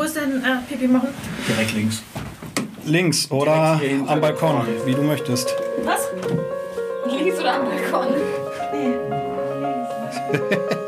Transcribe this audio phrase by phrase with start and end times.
[0.00, 1.08] wo ist denn äh, Pipi machen?
[1.46, 2.02] Direkt links.
[2.86, 5.54] Links oder am Balkon, wie du möchtest.
[5.84, 6.08] Was?
[7.06, 8.14] Links oder am Balkon?
[8.58, 8.94] Happy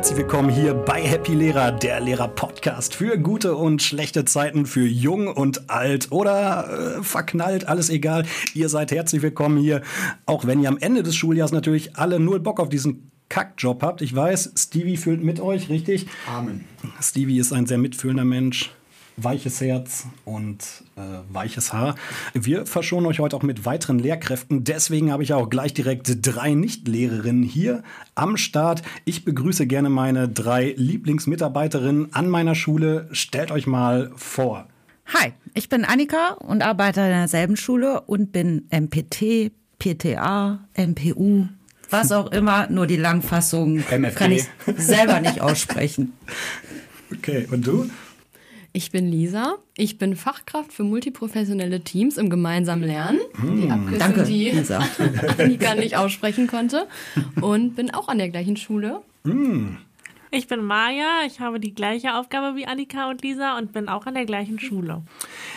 [0.00, 5.28] herzlich willkommen hier bei Happy Lehrer, der Lehrer-Podcast für gute und schlechte Zeiten, für jung
[5.28, 8.24] und alt oder äh, verknallt, alles egal.
[8.54, 9.82] Ihr seid herzlich willkommen hier,
[10.24, 14.00] auch wenn ihr am Ende des Schuljahres natürlich alle null Bock auf diesen Kackjob habt.
[14.00, 16.06] Ich weiß, Stevie fühlt mit euch, richtig?
[16.26, 16.64] Amen.
[17.02, 18.70] Stevie ist ein sehr mitfühlender Mensch.
[19.22, 20.62] Weiches Herz und
[20.96, 21.94] äh, weiches Haar.
[22.32, 24.64] Wir verschonen euch heute auch mit weiteren Lehrkräften.
[24.64, 27.82] Deswegen habe ich auch gleich direkt drei Nichtlehrerinnen hier
[28.14, 28.82] am Start.
[29.04, 33.08] Ich begrüße gerne meine drei Lieblingsmitarbeiterinnen an meiner Schule.
[33.12, 34.66] Stellt euch mal vor.
[35.06, 41.46] Hi, ich bin Annika und arbeite in derselben Schule und bin MPT, PTA, MPU,
[41.90, 44.14] was auch immer, nur die Langfassung MFG.
[44.14, 44.44] kann ich
[44.76, 46.12] selber nicht aussprechen.
[47.12, 47.90] Okay, und du?
[48.72, 49.56] Ich bin Lisa.
[49.76, 53.18] Ich bin Fachkraft für multiprofessionelle Teams im gemeinsamen Lernen.
[53.42, 54.80] Die Abkürzung, Danke, die Lisa.
[55.38, 56.86] Annika nicht aussprechen konnte.
[57.40, 59.00] Und bin auch an der gleichen Schule.
[60.32, 64.06] Ich bin Maja, ich habe die gleiche Aufgabe wie Annika und Lisa und bin auch
[64.06, 65.02] an der gleichen Schule.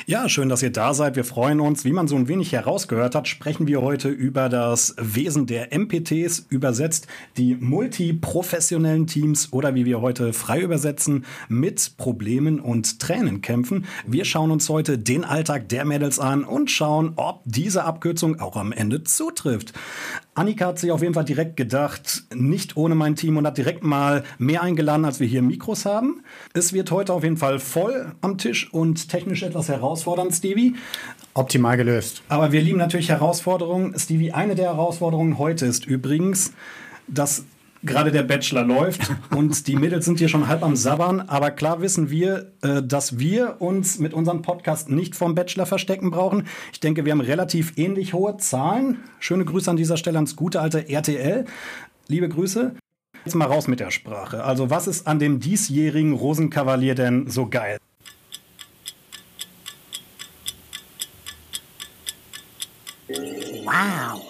[0.08, 1.16] Ja, schön, dass ihr da seid.
[1.16, 1.86] Wir freuen uns.
[1.86, 6.48] Wie man so ein wenig herausgehört hat, sprechen wir heute über das Wesen der MPTs,
[6.50, 7.06] übersetzt
[7.38, 13.86] die multiprofessionellen Teams oder wie wir heute frei übersetzen, mit Problemen und Tränen kämpfen.
[14.08, 18.56] Wir schauen uns heute den Alltag der Mädels an und schauen, ob diese Abkürzung auch
[18.56, 19.74] am Ende zutrifft.
[20.34, 23.84] Annika hat sich auf jeden Fall direkt gedacht, nicht ohne mein Team und hat direkt
[23.84, 26.24] mal mehr eingeladen, als wir hier Mikros haben.
[26.54, 30.76] Es wird heute auf jeden Fall voll am Tisch und technisch etwas herausfordernd, Stevie.
[31.34, 32.24] Optimal gelöst.
[32.30, 33.98] Aber wir lieben natürlich Herausforderungen.
[33.98, 36.54] Stevie, eine der Herausforderungen heute ist übrigens,
[37.08, 37.46] dass
[37.84, 41.22] gerade der Bachelor läuft und die Mädels sind hier schon halb am Sabbern.
[41.22, 46.12] Aber klar wissen wir, äh, dass wir uns mit unserem Podcast nicht vom Bachelor verstecken
[46.12, 46.48] brauchen.
[46.72, 48.98] Ich denke, wir haben relativ ähnlich hohe Zahlen.
[49.20, 51.46] Schöne Grüße an dieser Stelle ans gute alte RTL.
[52.08, 52.76] Liebe Grüße.
[53.26, 54.44] Jetzt mal raus mit der Sprache.
[54.44, 57.78] Also, was ist an dem diesjährigen Rosenkavalier denn so geil?
[63.08, 64.22] Wow.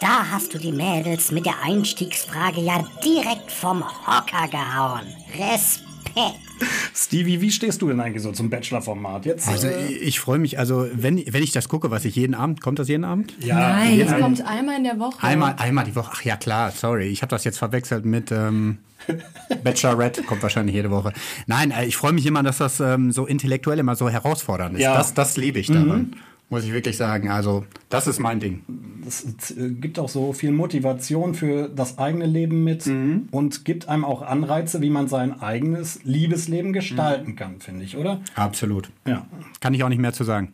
[0.00, 5.06] Da hast du die Mädels mit der Einstiegsfrage ja direkt vom Hocker gehauen.
[5.38, 5.91] Respekt.
[6.94, 9.26] Stevie, wie stehst du denn eigentlich so zum Bachelor-Format?
[9.26, 12.34] Jetzt, Also äh, ich, freue mich, also wenn, wenn ich das gucke, was ich jeden
[12.34, 13.34] Abend, kommt das jeden Abend?
[13.40, 13.98] ja, Nein.
[13.98, 15.22] jetzt Das kommt einmal in der Woche.
[15.22, 16.10] Einmal, einmal die Woche.
[16.14, 17.06] Ach ja, klar, sorry.
[17.06, 18.78] Ich habe das jetzt verwechselt mit ähm,
[19.64, 20.22] Bachelorette.
[20.22, 21.12] Kommt wahrscheinlich jede Woche.
[21.46, 24.82] Nein, äh, ich freue mich immer, dass das ähm, so intellektuell immer so herausfordernd ist.
[24.82, 24.96] Ja.
[24.96, 26.16] Das, das liebe ich daran.
[26.52, 27.30] Muss ich wirklich sagen.
[27.30, 28.62] Also, das ist mein Ding.
[29.06, 32.86] es äh, gibt auch so viel Motivation für das eigene Leben mit
[33.30, 38.20] und gibt einem auch Anreize, wie man sein eigenes Liebesleben gestalten kann, finde ich, oder?
[38.34, 38.90] Absolut.
[39.06, 39.26] Ja.
[39.60, 40.52] Kann ich auch nicht mehr zu sagen.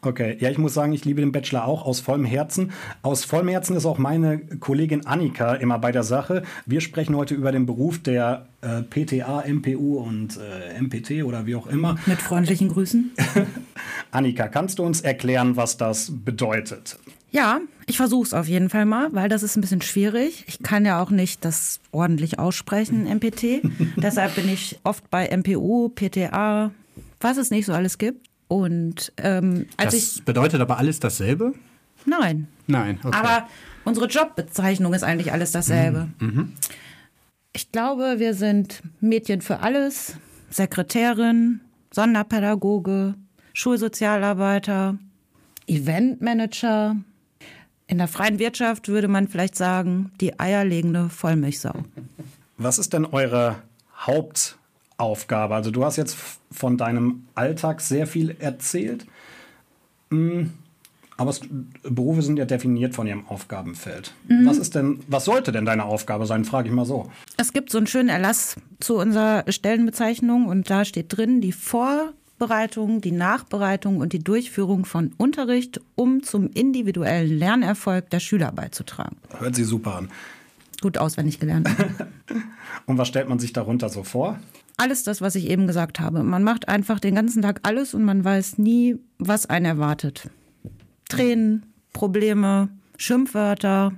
[0.00, 2.72] Okay, ja, ich muss sagen, ich liebe den Bachelor auch aus vollem Herzen.
[3.02, 6.44] Aus vollem Herzen ist auch meine Kollegin Annika immer bei der Sache.
[6.66, 11.56] Wir sprechen heute über den Beruf der äh, PTA, MPU und äh, MPT oder wie
[11.56, 11.96] auch immer.
[12.06, 13.10] Mit freundlichen Grüßen.
[14.12, 16.98] Annika, kannst du uns erklären, was das bedeutet?
[17.30, 20.44] Ja, ich versuche es auf jeden Fall mal, weil das ist ein bisschen schwierig.
[20.46, 23.62] Ich kann ja auch nicht das ordentlich aussprechen, MPT.
[23.96, 26.70] Deshalb bin ich oft bei MPU, PTA,
[27.20, 28.27] was es nicht so alles gibt.
[28.48, 30.24] Und ähm, als Das ich.
[30.24, 31.52] bedeutet aber alles dasselbe?
[32.06, 32.48] Nein.
[32.66, 33.16] Nein, okay.
[33.16, 33.46] Aber
[33.84, 36.08] unsere Jobbezeichnung ist eigentlich alles dasselbe.
[37.52, 40.14] Ich glaube, wir sind Mädchen für alles,
[40.50, 41.60] Sekretärin,
[41.92, 43.14] Sonderpädagoge,
[43.52, 44.96] Schulsozialarbeiter,
[45.66, 46.96] Eventmanager.
[47.86, 51.72] In der freien Wirtschaft würde man vielleicht sagen, die eierlegende Vollmilchsau.
[52.58, 53.56] Was ist denn eure
[55.00, 55.54] Hauptaufgabe?
[55.54, 56.16] Also du hast jetzt
[56.50, 59.06] von deinem Alltag sehr viel erzählt,
[60.10, 60.46] Mm,
[61.16, 61.40] aber es,
[61.82, 64.12] Berufe sind ja definiert von ihrem Aufgabenfeld.
[64.44, 66.44] Was ist denn, was sollte denn deine Aufgabe sein?
[66.44, 67.10] Frage ich mal so.
[67.36, 73.00] Es gibt so einen schönen Erlass zu unserer Stellenbezeichnung und da steht drin die Vorbereitung,
[73.00, 79.16] die Nachbereitung und die Durchführung von Unterricht, um zum individuellen Lernerfolg der Schüler beizutragen.
[79.38, 80.08] Hört sich super an.
[80.80, 81.68] Gut auswendig gelernt.
[82.86, 84.38] Und was stellt man sich darunter so vor?
[84.76, 86.22] Alles das, was ich eben gesagt habe.
[86.22, 90.30] Man macht einfach den ganzen Tag alles und man weiß nie, was einen erwartet.
[91.08, 93.92] Tränen, Probleme, Schimpfwörter.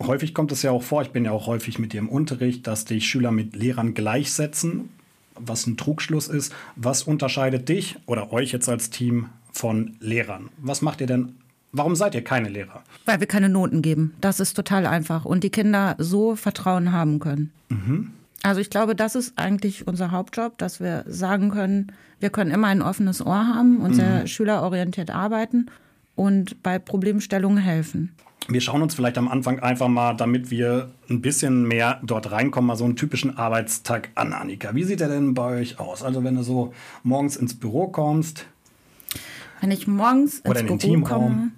[0.00, 2.66] häufig kommt es ja auch vor, ich bin ja auch häufig mit dir im Unterricht,
[2.66, 4.88] dass dich Schüler mit Lehrern gleichsetzen,
[5.36, 6.52] was ein Trugschluss ist.
[6.74, 10.48] Was unterscheidet dich oder euch jetzt als Team von Lehrern?
[10.58, 11.36] Was macht ihr denn?
[11.72, 12.82] Warum seid ihr keine Lehrer?
[13.04, 14.14] Weil wir keine Noten geben.
[14.20, 15.24] Das ist total einfach.
[15.24, 17.52] Und die Kinder so Vertrauen haben können.
[18.42, 22.66] Also ich glaube, das ist eigentlich unser Hauptjob, dass wir sagen können, wir können immer
[22.68, 25.66] ein offenes Ohr haben und sehr schülerorientiert arbeiten
[26.16, 28.12] und bei Problemstellungen helfen.
[28.48, 32.66] Wir schauen uns vielleicht am Anfang einfach mal, damit wir ein bisschen mehr dort reinkommen,
[32.66, 34.74] mal so einen typischen Arbeitstag an, Annika.
[34.74, 36.02] Wie sieht der denn bei euch aus?
[36.02, 36.72] Also wenn du so
[37.04, 38.46] morgens ins Büro kommst,
[39.60, 41.22] Wenn ich morgens Oder ins in den Büro Teamraum.
[41.22, 41.50] komme,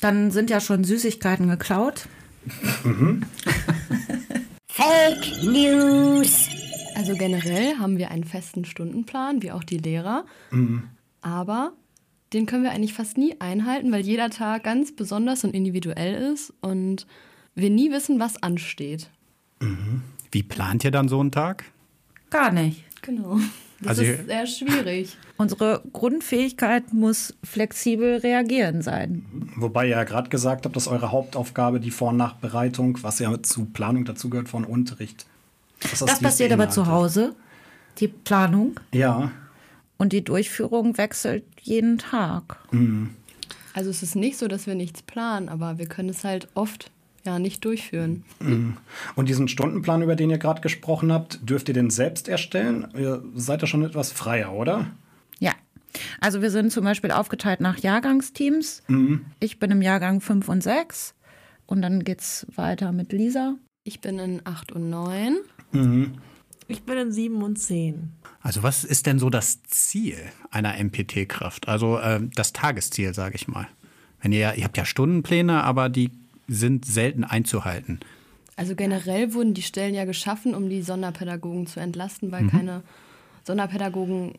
[0.00, 2.06] dann sind ja schon Süßigkeiten geklaut.
[4.70, 6.48] Fake News.
[6.94, 10.24] Also generell haben wir einen festen Stundenplan, wie auch die Lehrer.
[11.20, 11.72] Aber
[12.32, 16.52] den können wir eigentlich fast nie einhalten, weil jeder Tag ganz besonders und individuell ist
[16.60, 17.06] und
[17.54, 19.10] wir nie wissen, was ansteht.
[20.30, 21.64] Wie plant ihr dann so einen Tag?
[22.30, 22.84] Gar nicht.
[23.02, 23.38] Genau.
[23.80, 25.16] Das Also ist sehr schwierig.
[25.36, 29.24] Unsere Grundfähigkeit muss flexibel reagieren sein.
[29.56, 33.40] wobei ihr ja gerade gesagt habt, dass eure Hauptaufgabe die Vor- und Nachbereitung, was ja
[33.42, 35.26] zu Planung dazugehört von Unterricht.
[35.80, 36.86] Das dies passiert aber zu.
[36.88, 37.36] Hause.
[37.98, 39.30] Die Planung Ja,
[39.96, 42.58] und die Durchführung wechselt jeden Tag.
[43.74, 46.90] Also es ist nicht so, dass wir nichts planen, aber wir können es halt oft
[47.24, 48.24] ja nicht durchführen.
[49.16, 52.88] Und diesen Stundenplan, über den ihr gerade gesprochen habt, dürft ihr den selbst erstellen?
[52.96, 54.86] Ihr seid ja schon etwas freier, oder?
[55.38, 55.52] Ja.
[56.20, 58.82] Also wir sind zum Beispiel aufgeteilt nach Jahrgangsteams.
[59.40, 61.14] Ich bin im Jahrgang 5 und 6
[61.66, 63.54] und dann geht's weiter mit Lisa.
[63.84, 65.36] Ich bin in 8 und 9.
[66.68, 68.12] Ich bin in sieben und zehn.
[68.40, 70.18] Also was ist denn so das Ziel
[70.50, 71.66] einer MPT-Kraft?
[71.66, 73.66] Also ähm, das Tagesziel, sage ich mal.
[74.20, 76.10] Wenn ihr, ihr habt ja Stundenpläne, aber die
[76.48, 78.00] sind selten einzuhalten.
[78.56, 82.82] Also generell wurden die Stellen ja geschaffen, um die Sonderpädagogen zu entlasten, weil keine
[83.44, 84.32] Sonderpädagogen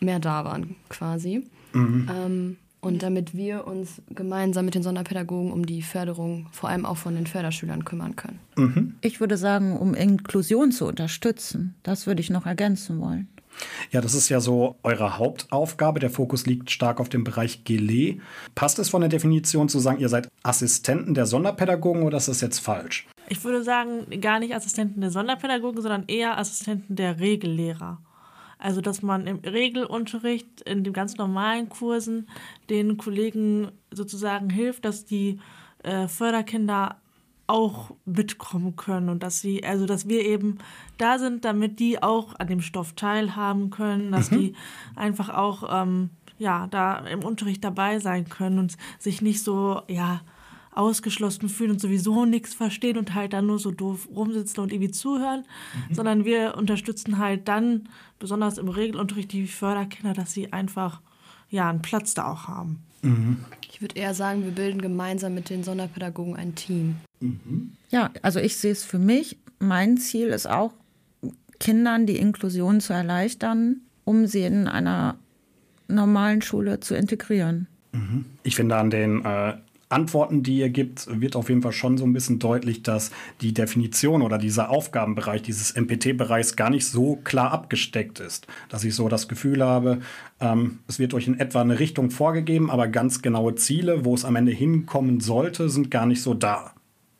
[0.00, 1.46] mehr da waren quasi.
[1.74, 6.98] Ähm, und damit wir uns gemeinsam mit den Sonderpädagogen um die Förderung vor allem auch
[6.98, 8.38] von den Förderschülern kümmern können.
[9.00, 11.74] Ich würde sagen, um Inklusion zu unterstützen.
[11.82, 13.28] Das würde ich noch ergänzen wollen.
[13.90, 16.00] Ja, das ist ja so eure Hauptaufgabe.
[16.00, 18.20] Der Fokus liegt stark auf dem Bereich Gelee.
[18.54, 22.40] Passt es von der Definition zu sagen, ihr seid Assistenten der Sonderpädagogen oder ist das
[22.40, 23.06] jetzt falsch?
[23.28, 28.00] Ich würde sagen, gar nicht Assistenten der Sonderpädagogen, sondern eher Assistenten der Regellehrer.
[28.58, 32.28] Also, dass man im Regelunterricht, in den ganz normalen Kursen,
[32.70, 35.38] den Kollegen sozusagen hilft, dass die
[35.82, 36.96] äh, Förderkinder
[37.46, 40.58] auch mitkommen können und dass sie, also dass wir eben
[40.98, 44.54] da sind, damit die auch an dem Stoff teilhaben können, dass die
[44.96, 50.22] einfach auch ähm, ja da im Unterricht dabei sein können und sich nicht so ja
[50.74, 54.90] ausgeschlossen fühlen und sowieso nichts verstehen und halt dann nur so doof rumsitzen und irgendwie
[54.90, 55.44] zuhören,
[55.92, 57.88] sondern wir unterstützen halt dann,
[58.18, 61.00] besonders im Regelunterricht, die Förderkinder, dass sie einfach
[61.48, 62.82] ja einen Platz da auch haben.
[63.70, 66.96] Ich würde eher sagen, wir bilden gemeinsam mit den Sonderpädagogen ein Team.
[67.90, 69.38] Ja, also ich sehe es für mich.
[69.58, 70.72] Mein Ziel ist auch,
[71.60, 75.16] Kindern die Inklusion zu erleichtern, um sie in einer
[75.88, 77.68] normalen Schule zu integrieren.
[78.42, 79.54] Ich finde, an den äh,
[79.88, 83.10] Antworten, die ihr gibt, wird auf jeden Fall schon so ein bisschen deutlich, dass
[83.40, 88.46] die Definition oder dieser Aufgabenbereich dieses MPT-Bereichs gar nicht so klar abgesteckt ist.
[88.68, 90.00] Dass ich so das Gefühl habe,
[90.40, 94.24] ähm, es wird euch in etwa eine Richtung vorgegeben, aber ganz genaue Ziele, wo es
[94.24, 96.72] am Ende hinkommen sollte, sind gar nicht so da.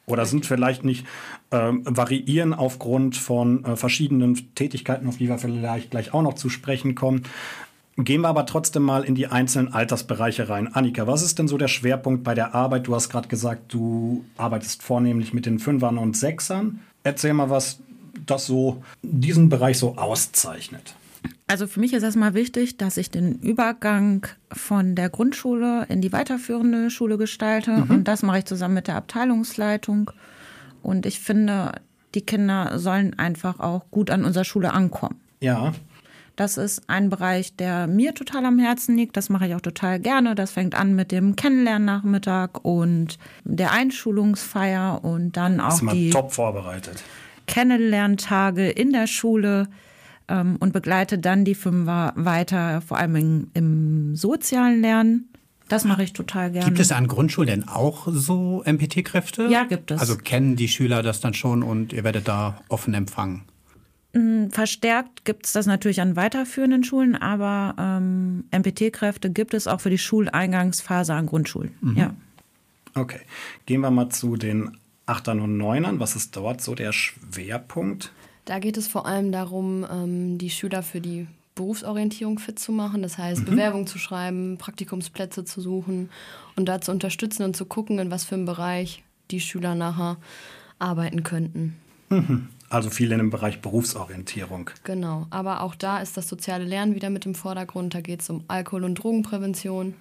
[0.07, 1.07] Oder sind vielleicht nicht
[1.51, 6.51] ähm, variieren aufgrund von äh, verschiedenen Tätigkeiten, auf die wir vielleicht gleich auch noch zu
[6.51, 7.23] sprechen kommen.
[7.97, 10.75] Gehen wir aber trotzdem mal in die einzelnen Altersbereiche rein.
[10.75, 12.89] Annika, was ist denn so der Schwerpunkt bei der Arbeit?
[12.89, 16.81] Du hast gerade gesagt, du arbeitest vornehmlich mit den Fünfern und Sechsern.
[17.05, 17.79] Erzähl mal, was
[18.27, 20.97] das so, diesen Bereich so auszeichnet.
[21.47, 26.13] Also für mich ist erstmal wichtig, dass ich den Übergang von der Grundschule in die
[26.13, 27.85] weiterführende Schule gestalte.
[27.89, 30.11] Und das mache ich zusammen mit der Abteilungsleitung.
[30.83, 31.73] Und ich finde,
[32.15, 35.21] die Kinder sollen einfach auch gut an unserer Schule ankommen.
[35.41, 35.75] Ja,
[36.37, 39.17] Das ist ein Bereich, der mir total am Herzen liegt.
[39.17, 40.35] Das mache ich auch total gerne.
[40.35, 46.11] Das fängt an mit dem Kennenlernnachmittag und der Einschulungsfeier und dann auch ist mal die
[46.11, 47.05] top vorbereitet.
[47.47, 49.69] Kennenlerntage in der Schule
[50.29, 55.29] ähm, und begleite dann die Fünfer weiter, vor allem in, im sozialen Lernen.
[55.69, 56.67] Das mache ich total gerne.
[56.67, 59.47] Gibt es an Grundschulen denn auch so MPT-Kräfte?
[59.49, 60.01] Ja, gibt es.
[60.01, 63.43] Also kennen die Schüler das dann schon und ihr werdet da offen empfangen?
[64.51, 69.91] Verstärkt gibt es das natürlich an weiterführenden Schulen, aber ähm, MPT-Kräfte gibt es auch für
[69.91, 71.75] die Schuleingangsphase an Grundschulen.
[71.97, 72.15] Ja.
[72.95, 73.21] Okay,
[73.67, 75.99] gehen wir mal zu den Achtern und Neunern.
[76.01, 78.13] Was ist dort so der Schwerpunkt?
[78.45, 83.03] Da geht es vor allem darum, ähm, die Schüler für die Berufsorientierung fit zu machen.
[83.03, 83.47] Das heißt, mhm.
[83.47, 86.11] Bewerbung zu schreiben, Praktikumsplätze zu suchen
[86.57, 90.17] und da zu unterstützen und zu gucken, in was für einem Bereich die Schüler nachher
[90.79, 91.77] arbeiten könnten.
[92.11, 92.49] Mhm.
[92.75, 94.69] Also viel in dem Bereich Berufsorientierung.
[94.83, 97.95] Genau, aber auch da ist das soziale Lernen wieder mit im Vordergrund.
[97.95, 99.95] Da geht es um Alkohol- und Drogenprävention.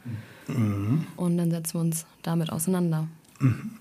[0.48, 1.06] Mhm.
[1.16, 3.08] Und dann setzen wir uns damit auseinander.
[3.38, 3.74] Mhm.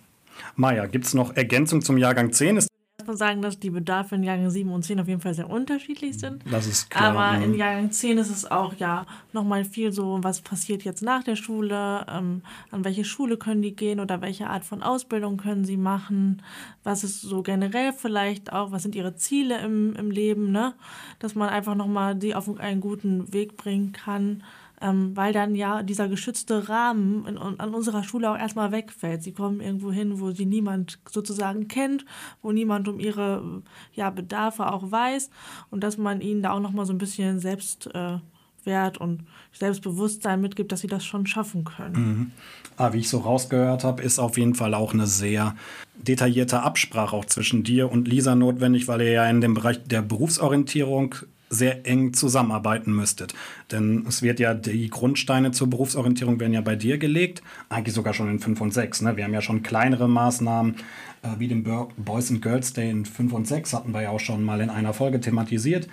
[0.56, 2.58] Maja, gibt es noch Ergänzung zum Jahrgang 10?
[2.58, 2.68] Ist
[3.06, 6.18] man sagen, dass die Bedarfe in Jahrgang 7 und 10 auf jeden Fall sehr unterschiedlich
[6.18, 6.42] sind.
[6.50, 7.16] Das ist klar.
[7.16, 7.44] Aber ne?
[7.44, 11.37] in Jahrgang 10 ist es auch ja nochmal viel so, was passiert jetzt nach der
[11.37, 15.76] Schule, ähm, an welche Schule können die gehen oder welche Art von Ausbildung können sie
[15.76, 16.42] machen,
[16.85, 20.75] was ist so generell vielleicht auch, was sind ihre Ziele im, im Leben, ne?
[21.18, 24.42] Dass man einfach nochmal sie auf einen guten Weg bringen kann
[24.82, 29.22] ähm, weil dann ja dieser geschützte Rahmen in, an unserer Schule auch erstmal wegfällt.
[29.22, 32.04] Sie kommen irgendwo hin, wo sie niemand sozusagen kennt,
[32.42, 33.62] wo niemand um ihre
[33.94, 35.30] ja, Bedarfe auch weiß
[35.70, 38.26] und dass man ihnen da auch nochmal so ein bisschen Selbstwert
[38.64, 41.94] äh, und Selbstbewusstsein mitgibt, dass sie das schon schaffen können.
[41.94, 42.30] Mhm.
[42.76, 45.54] Ah, wie ich so rausgehört habe, ist auf jeden Fall auch eine sehr
[45.94, 50.02] detaillierte Absprache auch zwischen dir und Lisa notwendig, weil ihr ja in dem Bereich der
[50.02, 51.14] Berufsorientierung
[51.52, 53.35] sehr eng zusammenarbeiten müsstet.
[53.71, 58.14] Denn es wird ja, die Grundsteine zur Berufsorientierung werden ja bei dir gelegt, eigentlich sogar
[58.14, 59.02] schon in 5 und 6.
[59.02, 59.16] Ne?
[59.16, 60.76] Wir haben ja schon kleinere Maßnahmen,
[61.23, 64.21] äh, wie den Boys and Girls Day in 5 und 6 hatten wir ja auch
[64.21, 65.88] schon mal in einer Folge thematisiert.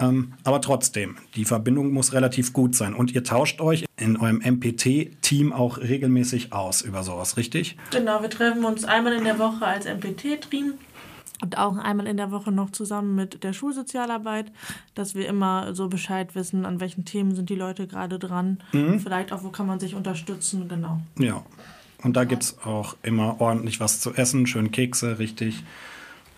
[0.00, 2.94] Ähm, aber trotzdem, die Verbindung muss relativ gut sein.
[2.94, 7.76] Und ihr tauscht euch in eurem MPT-Team auch regelmäßig aus über sowas, richtig?
[7.90, 10.74] Genau, wir treffen uns einmal in der Woche als MPT-Team
[11.42, 14.50] und auch einmal in der Woche noch zusammen mit der Schulsozialarbeit,
[14.94, 18.58] dass wir immer so Bescheid wissen, an welchen Themen sind die Leute gerade dran.
[18.72, 19.00] Mhm.
[19.00, 21.00] Vielleicht auch, wo kann man sich unterstützen, genau.
[21.18, 21.44] Ja.
[22.02, 25.64] Und da gibt es auch immer ordentlich was zu essen, schön Kekse, richtig.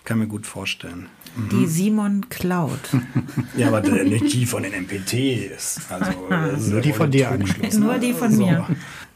[0.03, 1.07] Kann mir gut vorstellen.
[1.35, 1.49] Mhm.
[1.49, 2.79] Die Simon Cloud.
[3.57, 5.81] ja, aber nicht die von den MPTs.
[5.89, 7.83] Also, Nur die von dir angeschlossen.
[7.83, 8.45] Nur die von so.
[8.45, 8.65] mir.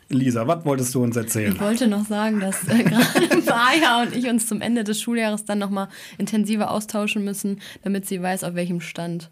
[0.10, 1.54] Lisa, was wolltest du uns erzählen?
[1.54, 5.46] Ich wollte noch sagen, dass äh, gerade Maya und ich uns zum Ende des Schuljahres
[5.46, 9.32] dann nochmal intensiver austauschen müssen, damit sie weiß, auf welchem Stand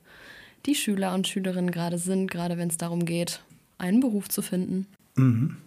[0.65, 3.41] die Schüler und Schülerinnen gerade sind, gerade wenn es darum geht,
[3.77, 4.87] einen Beruf zu finden.
[5.15, 5.57] Mhm.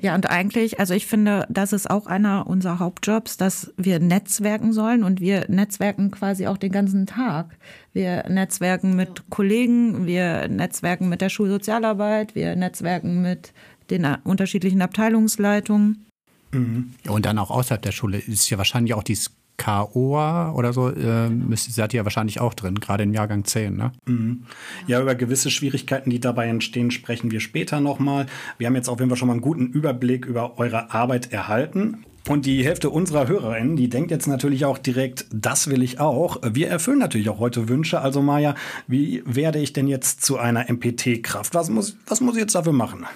[0.00, 4.72] Ja, und eigentlich, also ich finde, das ist auch einer unserer Hauptjobs, dass wir netzwerken
[4.72, 7.56] sollen und wir netzwerken quasi auch den ganzen Tag.
[7.92, 13.52] Wir netzwerken mit Kollegen, wir netzwerken mit der Schulsozialarbeit, wir netzwerken mit
[13.90, 16.06] den unterschiedlichen Abteilungsleitungen.
[16.52, 16.92] Mhm.
[17.08, 19.16] Und dann auch außerhalb der Schule ist ja wahrscheinlich auch die
[19.58, 23.92] KOA oder so, äh, seid ihr ja wahrscheinlich auch drin, gerade im Jahrgang 10, ne?
[24.06, 24.44] Mhm.
[24.86, 28.26] Ja, über gewisse Schwierigkeiten, die dabei entstehen, sprechen wir später nochmal.
[28.58, 32.04] Wir haben jetzt auf jeden Fall schon mal einen guten Überblick über eure Arbeit erhalten.
[32.28, 36.38] Und die Hälfte unserer HörerInnen, die denkt jetzt natürlich auch direkt, das will ich auch.
[36.42, 38.00] Wir erfüllen natürlich auch heute Wünsche.
[38.00, 38.54] Also Maja,
[38.86, 41.54] wie werde ich denn jetzt zu einer MPT-Kraft?
[41.54, 43.06] Was muss, was muss ich jetzt dafür machen?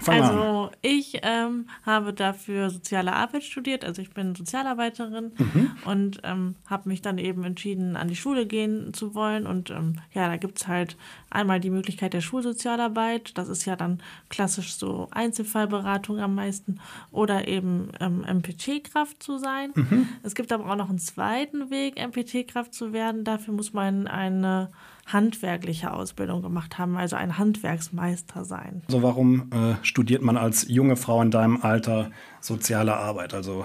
[0.00, 3.84] Fang also ich ähm, habe dafür soziale Arbeit studiert.
[3.84, 5.70] Also ich bin Sozialarbeiterin mhm.
[5.84, 9.46] und ähm, habe mich dann eben entschieden, an die Schule gehen zu wollen.
[9.46, 10.96] Und ähm, ja, da gibt es halt
[11.30, 13.38] einmal die Möglichkeit der Schulsozialarbeit.
[13.38, 16.80] Das ist ja dann klassisch so Einzelfallberatung am meisten.
[17.12, 19.72] Oder eben MPT ähm, MPT-Kraft zu sein.
[19.74, 20.08] Mhm.
[20.22, 23.24] Es gibt aber auch noch einen zweiten Weg, MPT-Kraft zu werden.
[23.24, 24.70] Dafür muss man eine
[25.06, 28.82] handwerkliche Ausbildung gemacht haben, also ein Handwerksmeister sein.
[28.88, 32.10] Also warum äh, studiert man als junge Frau in deinem Alter
[32.40, 33.32] soziale Arbeit?
[33.32, 33.64] Also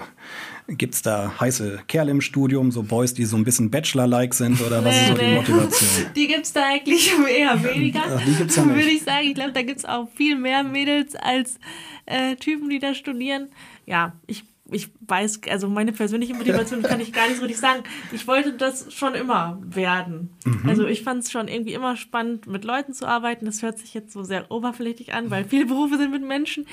[0.68, 4.60] gibt es da heiße Kerle im Studium, so Boys, die so ein bisschen Bachelor-like sind
[4.60, 6.06] oder was nee, ist so die Motivation?
[6.14, 8.02] Die gibt es da eigentlich eher weniger.
[8.06, 8.76] Ach, die gibt's ja nicht.
[8.76, 9.26] Würde ich sagen.
[9.26, 11.58] Ich glaube, da gibt es auch viel mehr Mädels als
[12.06, 13.48] äh, Typen, die da studieren.
[13.86, 17.82] Ja, ich ich weiß, also meine persönliche Motivation kann ich gar nicht so richtig sagen.
[18.12, 20.30] Ich wollte das schon immer werden.
[20.44, 20.68] Mhm.
[20.68, 23.46] Also ich fand es schon irgendwie immer spannend, mit Leuten zu arbeiten.
[23.46, 26.66] Das hört sich jetzt so sehr oberflächlich an, weil viele Berufe sind mit Menschen.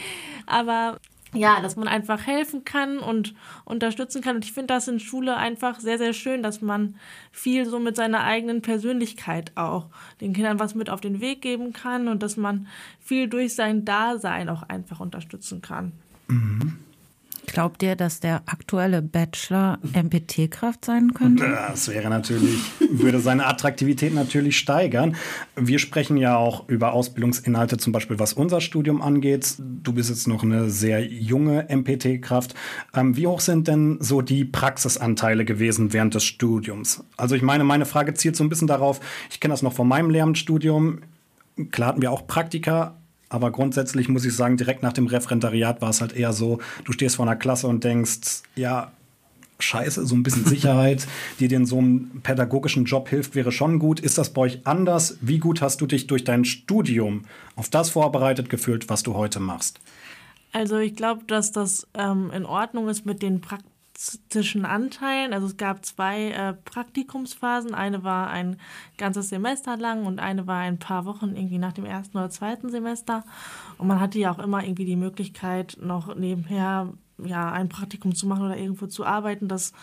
[0.45, 0.99] Aber
[1.33, 4.37] ja, dass man einfach helfen kann und unterstützen kann.
[4.37, 6.95] Und ich finde das in Schule einfach sehr, sehr schön, dass man
[7.31, 9.87] viel so mit seiner eigenen Persönlichkeit auch
[10.21, 12.67] den Kindern was mit auf den Weg geben kann und dass man
[12.99, 15.91] viel durch sein Dasein auch einfach unterstützen kann.
[16.27, 16.77] Mhm.
[17.51, 21.49] Glaubt ihr, dass der aktuelle Bachelor MPT-Kraft sein könnte?
[21.49, 22.59] Das wäre natürlich,
[22.91, 25.15] würde seine Attraktivität natürlich steigern.
[25.55, 29.55] Wir sprechen ja auch über Ausbildungsinhalte, zum Beispiel was unser Studium angeht.
[29.57, 32.53] Du bist jetzt noch eine sehr junge MPT-Kraft.
[32.93, 37.03] Ähm, wie hoch sind denn so die Praxisanteile gewesen während des Studiums?
[37.17, 38.99] Also ich meine, meine Frage zielt so ein bisschen darauf,
[39.31, 40.99] ich kenne das noch von meinem Lehramtsstudium.
[41.71, 42.98] Klar hatten wir auch Praktika,
[43.29, 46.91] aber grundsätzlich muss ich sagen, direkt nach dem Referendariat war es halt eher so, du
[46.91, 48.91] stehst vor einer Klasse und denkst, ja,
[49.59, 51.07] scheiße, so ein bisschen Sicherheit,
[51.39, 53.99] die dir in so einem pädagogischen Job hilft, wäre schon gut.
[53.99, 55.17] Ist das bei euch anders?
[55.21, 57.23] Wie gut hast du dich durch dein Studium
[57.55, 59.79] auf das vorbereitet gefühlt, was du heute machst?
[60.51, 63.41] Also ich glaube, dass das ähm, in Ordnung ist mit den
[63.99, 65.33] praktischen Anteilen.
[65.33, 67.73] Also es gab zwei äh, Praktikumsphasen.
[67.73, 68.57] Eine war ein
[68.97, 72.69] ganzes Semester lang und eine war ein paar Wochen irgendwie nach dem ersten oder zweiten
[72.69, 73.25] Semester.
[73.77, 78.25] Und man hatte ja auch immer irgendwie die Möglichkeit, noch nebenher ja, ein Praktikum zu
[78.27, 79.49] machen oder irgendwo zu arbeiten.
[79.49, 79.73] Das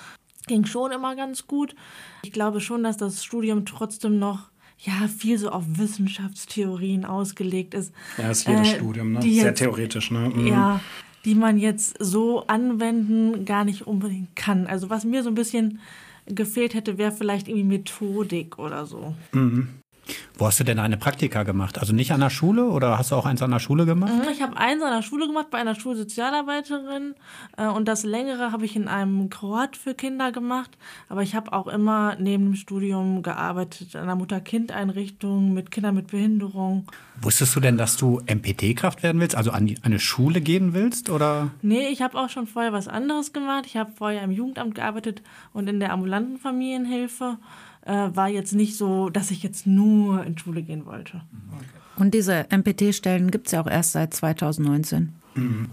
[0.47, 1.75] ging schon immer ganz gut.
[2.23, 7.93] Ich glaube schon, dass das Studium trotzdem noch ja, viel so auf Wissenschaftstheorien ausgelegt ist.
[8.19, 9.23] Ja, ist jedes äh, Studium, ne?
[9.23, 10.31] Sehr jetzt, theoretisch, ne?
[10.35, 10.47] Mhm.
[10.47, 10.81] Ja,
[11.27, 14.67] die man jetzt so anwenden gar nicht unbedingt kann.
[14.67, 15.81] Also was mir so ein bisschen
[16.27, 19.15] gefehlt hätte, wäre vielleicht irgendwie Methodik oder so.
[19.33, 19.69] Mhm.
[20.39, 21.79] Wo hast du denn eine Praktika gemacht?
[21.79, 24.13] Also nicht an der Schule oder hast du auch eins an der Schule gemacht?
[24.13, 27.15] Mhm, ich habe eins an der Schule gemacht bei einer Schulsozialarbeiterin
[27.57, 30.77] äh, und das längere habe ich in einem Kroat für Kinder gemacht.
[31.09, 36.09] Aber ich habe auch immer neben dem Studium gearbeitet in einer Mutter-Kind-Einrichtung mit Kindern mit
[36.09, 36.87] Behinderung.
[37.21, 41.09] Wusstest du denn, dass du MPT-Kraft werden willst, also an eine Schule gehen willst?
[41.09, 41.51] Oder?
[41.63, 43.65] Nee, ich habe auch schon vorher was anderes gemacht.
[43.67, 45.23] Ich habe vorher im Jugendamt gearbeitet
[45.53, 47.39] und in der ambulanten Familienhilfe
[47.87, 51.23] äh, war jetzt nicht so, dass ich jetzt nur in Schule gehen wollte.
[51.97, 55.15] Und diese MPT-Stellen gibt es ja auch erst seit 2019.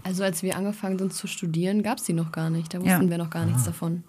[0.02, 2.72] Also als wir angefangen sind zu studieren, gab es die noch gar nicht.
[2.74, 3.10] Da wussten Ja.
[3.10, 4.04] wir noch gar nichts davon.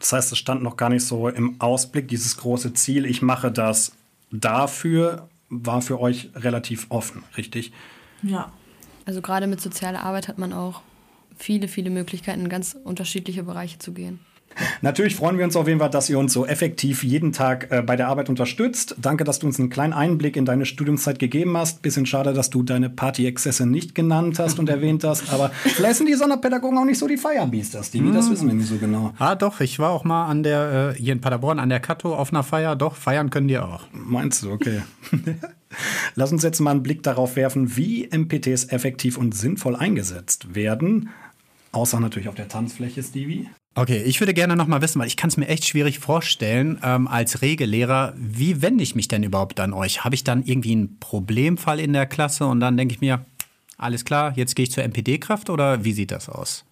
[0.00, 3.50] Das heißt, es stand noch gar nicht so im Ausblick, dieses große Ziel, ich mache
[3.52, 3.92] das
[4.30, 7.72] dafür, war für euch relativ offen, richtig?
[8.22, 8.52] Ja.
[9.06, 10.82] Also gerade mit sozialer Arbeit hat man auch
[11.36, 14.20] viele, viele Möglichkeiten, in ganz unterschiedliche Bereiche zu gehen.
[14.82, 17.82] Natürlich freuen wir uns auf jeden Fall, dass ihr uns so effektiv jeden Tag äh,
[17.82, 18.96] bei der Arbeit unterstützt.
[18.98, 21.82] Danke, dass du uns einen kleinen Einblick in deine Studiumszeit gegeben hast.
[21.82, 25.32] Bisschen schade, dass du deine Party-Exzesse nicht genannt hast und erwähnt hast.
[25.32, 28.68] Aber vielleicht sind die Sonderpädagogen auch nicht so die Firebeasters, die, das wissen wir nicht
[28.68, 29.12] so genau.
[29.18, 32.14] Ah, doch, ich war auch mal an der, äh, hier in Paderborn an der Kato
[32.14, 32.76] auf einer Feier.
[32.76, 33.84] Doch, feiern können die auch.
[33.92, 34.82] Meinst du, okay.
[36.14, 41.10] Lass uns jetzt mal einen Blick darauf werfen, wie MPTs effektiv und sinnvoll eingesetzt werden.
[41.72, 43.48] Außer natürlich auf der Tanzfläche, Stevie.
[43.78, 46.80] Okay, ich würde gerne noch mal wissen, weil ich kann es mir echt schwierig vorstellen,
[46.82, 50.02] ähm, als Regellehrer, wie wende ich mich denn überhaupt an euch?
[50.02, 53.24] Habe ich dann irgendwie einen Problemfall in der Klasse und dann denke ich mir,
[53.76, 56.64] alles klar, jetzt gehe ich zur MPD-Kraft oder wie sieht das aus?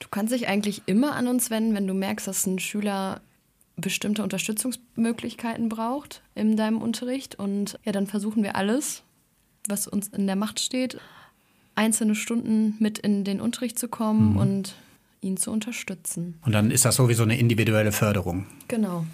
[0.00, 3.20] Du kannst dich eigentlich immer an uns wenden, wenn du merkst, dass ein Schüler
[3.76, 7.36] bestimmte Unterstützungsmöglichkeiten braucht in deinem Unterricht.
[7.36, 9.04] Und ja, dann versuchen wir alles,
[9.68, 10.98] was uns in der Macht steht,
[11.76, 14.74] einzelne Stunden mit in den Unterricht zu kommen und
[15.20, 16.38] ihn zu unterstützen.
[16.44, 18.46] Und dann ist das sowieso eine individuelle Förderung.
[18.68, 19.04] Genau.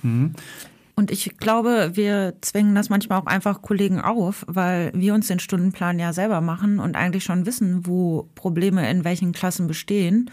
[0.98, 5.40] Und ich glaube, wir zwingen das manchmal auch einfach Kollegen auf, weil wir uns den
[5.40, 10.30] Stundenplan ja selber machen und eigentlich schon wissen, wo Probleme in welchen Klassen bestehen.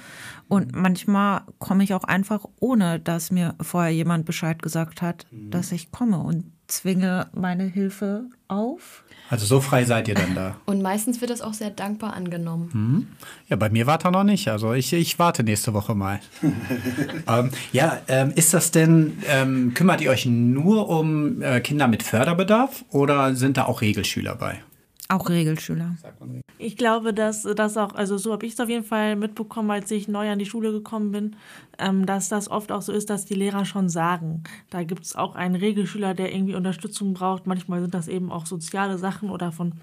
[0.48, 5.74] Und manchmal komme ich auch einfach, ohne dass mir vorher jemand Bescheid gesagt hat, dass
[5.74, 9.04] ich komme und zwinge meine Hilfe auf.
[9.30, 10.56] Also so frei seid ihr dann da.
[10.66, 13.16] Und meistens wird das auch sehr dankbar angenommen.
[13.50, 14.48] Ja, bei mir wart er noch nicht.
[14.50, 16.20] Also ich, ich warte nächste Woche mal.
[17.28, 22.04] ähm, ja, ähm, ist das denn, ähm, kümmert ihr euch nur um äh, Kinder mit
[22.04, 24.60] Förderbedarf oder sind da auch Regelschüler bei?
[25.14, 25.96] Auch Regelschüler.
[26.58, 29.92] Ich glaube, dass das auch, also so habe ich es auf jeden Fall mitbekommen, als
[29.92, 31.36] ich neu an die Schule gekommen bin,
[31.78, 35.16] ähm, dass das oft auch so ist, dass die Lehrer schon sagen, da gibt es
[35.16, 37.46] auch einen Regelschüler, der irgendwie Unterstützung braucht.
[37.46, 39.74] Manchmal sind das eben auch soziale Sachen oder von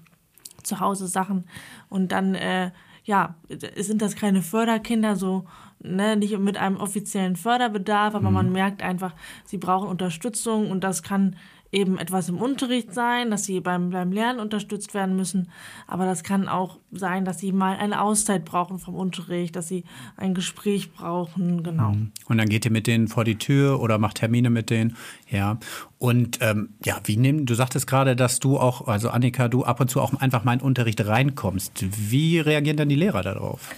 [0.63, 1.45] zu Hause Sachen.
[1.87, 2.71] Und dann, äh,
[3.05, 3.35] ja,
[3.77, 5.45] sind das keine Förderkinder, so
[5.79, 9.13] ne, nicht mit einem offiziellen Förderbedarf, aber man merkt einfach,
[9.45, 11.37] sie brauchen Unterstützung und das kann
[11.71, 15.49] eben etwas im Unterricht sein, dass sie beim, beim Lernen unterstützt werden müssen,
[15.87, 19.85] aber das kann auch sein, dass sie mal eine Auszeit brauchen vom Unterricht, dass sie
[20.17, 21.95] ein Gespräch brauchen, genau.
[22.27, 24.97] Und dann geht ihr mit denen vor die Tür oder macht Termine mit denen.
[25.29, 25.57] Ja.
[25.97, 29.79] Und ähm, ja, wie nehmen, du sagtest gerade, dass du auch, also Annika, du ab
[29.79, 31.85] und zu auch einfach mal in den Unterricht reinkommst.
[32.11, 33.69] Wie reagieren dann die Lehrer darauf?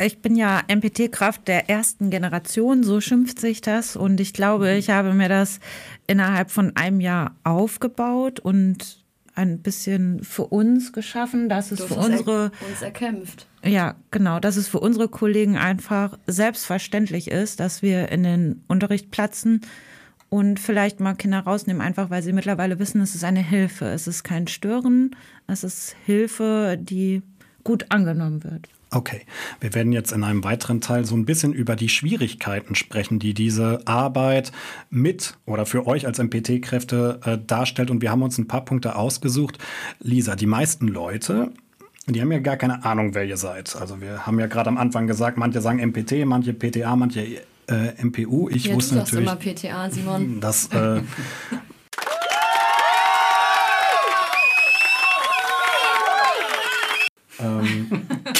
[0.00, 3.96] Ich bin ja MPT-Kraft der ersten Generation, so schimpft sich das.
[3.96, 5.60] Und ich glaube, ich habe mir das
[6.06, 12.50] innerhalb von einem Jahr aufgebaut und ein bisschen für uns geschaffen, dass es für unsere
[12.60, 13.46] er uns erkämpft.
[13.62, 19.10] Ja, genau, dass es für unsere Kollegen einfach selbstverständlich ist, dass wir in den Unterricht
[19.10, 19.60] platzen
[20.28, 23.86] und vielleicht mal Kinder rausnehmen, einfach weil sie mittlerweile wissen, es ist eine Hilfe.
[23.86, 25.14] Es ist kein Stören,
[25.46, 27.22] es ist Hilfe, die
[27.64, 28.68] gut angenommen wird.
[28.90, 29.20] Okay,
[29.60, 33.34] wir werden jetzt in einem weiteren Teil so ein bisschen über die Schwierigkeiten sprechen, die
[33.34, 34.50] diese Arbeit
[34.88, 37.90] mit oder für euch als MPT-Kräfte äh, darstellt.
[37.90, 39.58] Und wir haben uns ein paar Punkte ausgesucht.
[40.00, 41.50] Lisa, die meisten Leute,
[42.06, 43.76] die haben ja gar keine Ahnung, wer ihr seid.
[43.76, 48.02] Also wir haben ja gerade am Anfang gesagt, manche sagen MPT, manche PTA, manche äh,
[48.02, 48.48] MPU.
[48.48, 50.40] Ich Ja, wusste du sagst natürlich, immer PTA, Simon.
[50.40, 51.02] dass äh,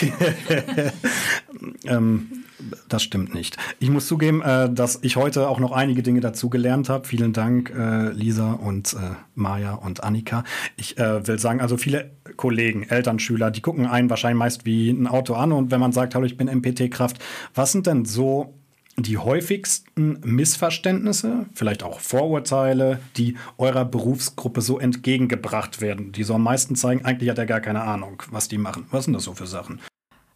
[1.85, 2.45] ähm,
[2.89, 3.57] das stimmt nicht.
[3.79, 7.07] Ich muss zugeben, äh, dass ich heute auch noch einige Dinge dazu gelernt habe.
[7.07, 10.45] Vielen Dank, äh, Lisa und äh, Maja und Annika.
[10.77, 14.91] Ich äh, will sagen, also viele Kollegen, Eltern, Schüler, die gucken einen wahrscheinlich meist wie
[14.91, 17.19] ein Auto an und wenn man sagt, hallo, ich bin MPT-Kraft,
[17.55, 18.58] was sind denn so
[19.07, 26.43] die häufigsten Missverständnisse, vielleicht auch Vorurteile, die eurer Berufsgruppe so entgegengebracht werden, die so am
[26.43, 28.87] meisten zeigen, eigentlich hat er gar keine Ahnung, was die machen.
[28.91, 29.81] Was sind das so für Sachen?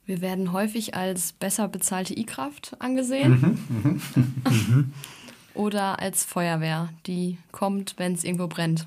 [0.04, 3.60] Wir werden häufig als besser bezahlte I-Kraft angesehen.
[5.54, 8.86] Oder als Feuerwehr, die kommt, wenn es irgendwo brennt.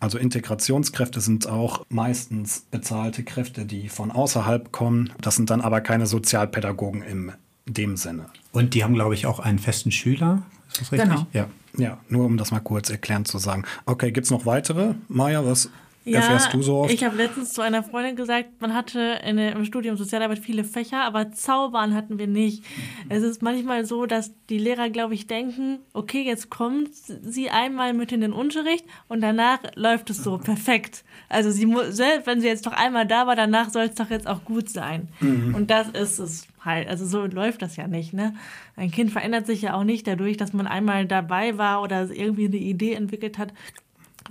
[0.00, 5.12] Also Integrationskräfte sind auch meistens bezahlte Kräfte, die von außerhalb kommen.
[5.20, 7.32] Das sind dann aber keine Sozialpädagogen im
[7.66, 8.26] dem Sinne.
[8.52, 10.42] Und die haben, glaube ich, auch einen festen Schüler.
[10.68, 11.10] Ist das richtig?
[11.10, 11.26] Genau.
[11.32, 11.48] Ja.
[11.76, 13.64] Ja, nur um das mal kurz erklärend zu sagen.
[13.86, 14.94] Okay, gibt es noch weitere?
[15.08, 15.70] Maja, was
[16.04, 16.92] erfährst du so oft?
[16.92, 21.02] Ich habe letztens zu einer Freundin gesagt, man hatte in, im Studium Sozialarbeit viele Fächer,
[21.02, 22.64] aber Zaubern hatten wir nicht.
[23.08, 27.92] Es ist manchmal so, dass die Lehrer, glaube ich, denken, okay, jetzt kommt sie einmal
[27.92, 31.04] mit in den Unterricht und danach läuft es so perfekt.
[31.28, 34.10] Also sie muss, selbst wenn sie jetzt noch einmal da war, danach soll es doch
[34.10, 35.08] jetzt auch gut sein.
[35.54, 36.88] Und das ist es halt.
[36.88, 38.12] Also so läuft das ja nicht.
[38.12, 38.34] Ne?
[38.76, 42.46] Ein Kind verändert sich ja auch nicht dadurch, dass man einmal dabei war oder irgendwie
[42.46, 43.52] eine Idee entwickelt hat,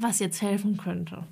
[0.02, 1.24] was jetzt helfen könnte.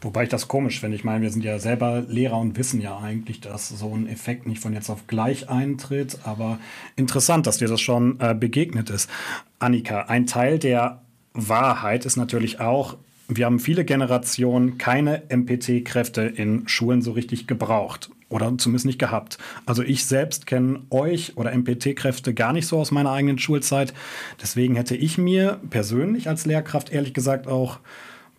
[0.00, 0.96] Wobei ich das komisch finde.
[0.96, 4.46] Ich meine, wir sind ja selber Lehrer und wissen ja eigentlich, dass so ein Effekt
[4.46, 6.18] nicht von jetzt auf gleich eintritt.
[6.24, 6.58] Aber
[6.96, 9.10] interessant, dass dir das schon äh, begegnet ist.
[9.58, 11.02] Annika, ein Teil der
[11.34, 12.96] Wahrheit ist natürlich auch,
[13.28, 18.10] wir haben viele Generationen keine MPT-Kräfte in Schulen so richtig gebraucht.
[18.32, 19.36] Oder zumindest nicht gehabt.
[19.66, 23.92] Also ich selbst kenne euch oder MPT-Kräfte gar nicht so aus meiner eigenen Schulzeit.
[24.40, 27.78] Deswegen hätte ich mir persönlich als Lehrkraft ehrlich gesagt auch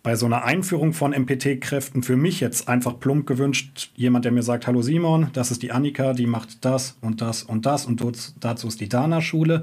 [0.02, 4.42] bei so einer Einführung von MPT-Kräften für mich jetzt einfach plump gewünscht, jemand, der mir
[4.42, 8.02] sagt, hallo Simon, das ist die Annika, die macht das und das und das und
[8.40, 9.62] dazu ist die Dana-Schule.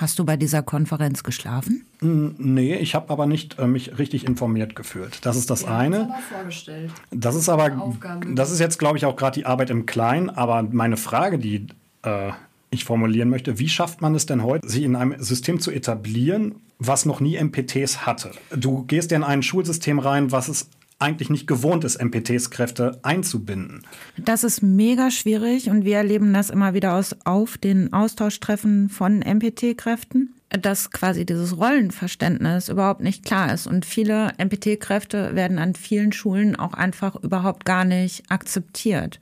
[0.00, 1.84] Hast du bei dieser Konferenz geschlafen?
[2.00, 5.26] Nee, ich habe aber nicht äh, mich richtig informiert gefühlt.
[5.26, 6.04] Das ist das eine.
[6.04, 6.90] aber vorgestellt.
[7.10, 7.92] Das ist aber,
[8.32, 10.30] das ist jetzt, glaube ich, auch gerade die Arbeit im Kleinen.
[10.30, 11.66] Aber meine Frage, die
[12.02, 12.30] äh,
[12.70, 16.54] ich formulieren möchte, wie schafft man es denn heute, sich in einem System zu etablieren,
[16.78, 18.30] was noch nie MPTs hatte?
[18.56, 23.82] Du gehst ja in ein Schulsystem rein, was es eigentlich nicht gewohnt ist, MPTs-Kräfte einzubinden.
[24.16, 29.20] Das ist mega schwierig und wir erleben das immer wieder aus, auf den Austauschtreffen von
[29.20, 33.66] MPT-Kräften, dass quasi dieses Rollenverständnis überhaupt nicht klar ist.
[33.66, 39.20] Und viele MPT-Kräfte werden an vielen Schulen auch einfach überhaupt gar nicht akzeptiert.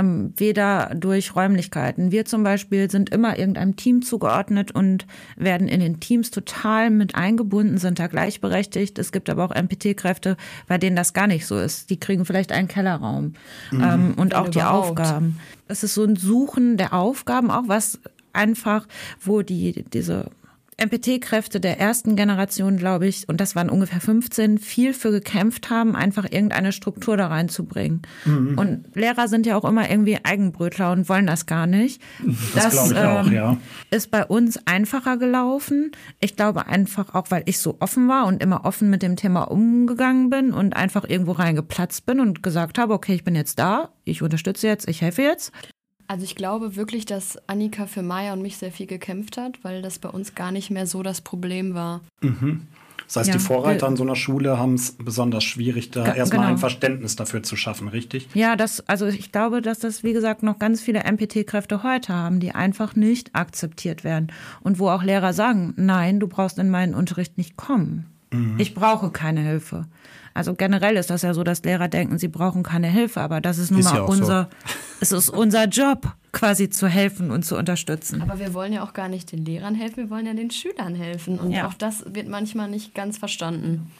[0.00, 2.10] Ähm, weder durch Räumlichkeiten.
[2.10, 7.14] Wir zum Beispiel sind immer irgendeinem Team zugeordnet und werden in den Teams total mit
[7.14, 8.98] eingebunden, sind da gleichberechtigt.
[8.98, 10.36] Es gibt aber auch MPT-Kräfte,
[10.66, 11.90] bei denen das gar nicht so ist.
[11.90, 13.34] Die kriegen vielleicht einen Kellerraum
[13.72, 14.60] ähm, und auch die.
[14.60, 15.38] Aufgaben.
[15.68, 17.98] Es ist so ein Suchen der Aufgaben, auch was
[18.32, 18.86] einfach,
[19.20, 20.26] wo die diese
[20.80, 25.94] MPT-Kräfte der ersten Generation, glaube ich, und das waren ungefähr 15, viel für gekämpft haben,
[25.94, 28.02] einfach irgendeine Struktur da reinzubringen.
[28.56, 32.00] Und Lehrer sind ja auch immer irgendwie Eigenbrötler und wollen das gar nicht.
[32.54, 33.56] Das, glaube ich auch, ähm, ja.
[33.90, 35.92] ist bei uns einfacher gelaufen.
[36.20, 39.44] Ich glaube einfach auch, weil ich so offen war und immer offen mit dem Thema
[39.44, 43.90] umgegangen bin und einfach irgendwo reingeplatzt bin und gesagt habe, okay, ich bin jetzt da,
[44.04, 45.52] ich unterstütze jetzt, ich helfe jetzt.
[46.10, 49.80] Also ich glaube wirklich, dass Annika für Maya und mich sehr viel gekämpft hat, weil
[49.80, 52.00] das bei uns gar nicht mehr so das Problem war.
[53.06, 56.40] Das heißt, Ja, die Vorreiter an so einer Schule haben es besonders schwierig, da erstmal
[56.40, 56.50] genau.
[56.50, 58.26] ein Verständnis dafür zu schaffen, richtig?
[58.34, 62.40] Ja, das, also ich glaube, dass das, wie gesagt, noch ganz viele MPT-Kräfte heute haben,
[62.40, 64.32] die einfach nicht akzeptiert werden.
[64.62, 68.06] Und wo auch Lehrer sagen, nein, du brauchst in meinen Unterricht nicht kommen.
[68.58, 69.86] Ich brauche keine Hilfe.
[70.34, 73.58] Also generell ist das ja so, dass Lehrer denken, sie brauchen keine Hilfe, aber das
[73.58, 74.20] ist nun Ist mal ja auch so.
[74.22, 74.48] unser,
[75.00, 78.22] es ist unser Job, quasi zu helfen und zu unterstützen.
[78.22, 80.94] Aber wir wollen ja auch gar nicht den Lehrern helfen, wir wollen ja den Schülern
[80.94, 81.38] helfen.
[81.40, 81.66] Und Ja.
[81.66, 83.90] auch das wird manchmal nicht ganz verstanden.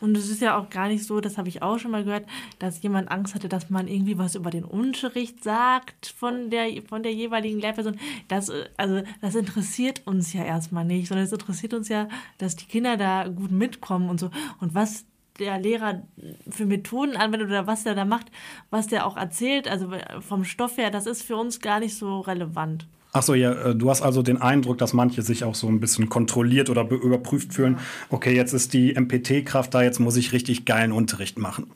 [0.00, 2.26] Und es ist ja auch gar nicht so, das habe ich auch schon mal gehört,
[2.58, 7.02] dass jemand Angst hatte, dass man irgendwie was über den Unterricht sagt von der, von
[7.02, 7.98] der jeweiligen Lehrperson.
[8.28, 12.56] Das, äh, also, das interessiert uns ja erstmal nicht, sondern es interessiert uns ja, dass
[12.56, 14.30] die Kinder da gut mitkommen und so.
[14.60, 15.06] Und was
[15.38, 16.02] der Lehrer
[16.48, 18.30] für Methoden anwendet oder was der da macht,
[18.70, 22.20] was der auch erzählt, also vom Stoff her, das ist für uns gar nicht so
[22.20, 22.86] relevant.
[23.16, 26.08] Achso, ja, äh, du hast also den Eindruck, dass manche sich auch so ein bisschen
[26.08, 27.78] kontrolliert oder be- überprüft fühlen.
[28.10, 31.66] Okay, jetzt ist die MPT-Kraft da, jetzt muss ich richtig geilen Unterricht machen.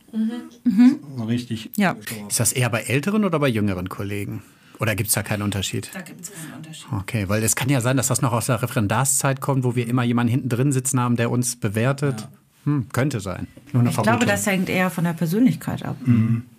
[1.17, 1.71] So richtig.
[1.77, 1.97] Ja.
[2.29, 4.43] Ist das eher bei älteren oder bei jüngeren Kollegen?
[4.79, 5.91] Oder gibt es da keinen Unterschied?
[5.93, 6.87] Da gibt es keinen Unterschied.
[7.01, 9.87] Okay, weil es kann ja sein, dass das noch aus der Referendarszeit kommt, wo wir
[9.87, 12.29] immer jemanden hinten drin sitzen haben, der uns bewertet.
[12.65, 13.47] Hm, könnte sein.
[13.73, 15.97] Nur eine Ich glaube, das hängt eher von der Persönlichkeit ab.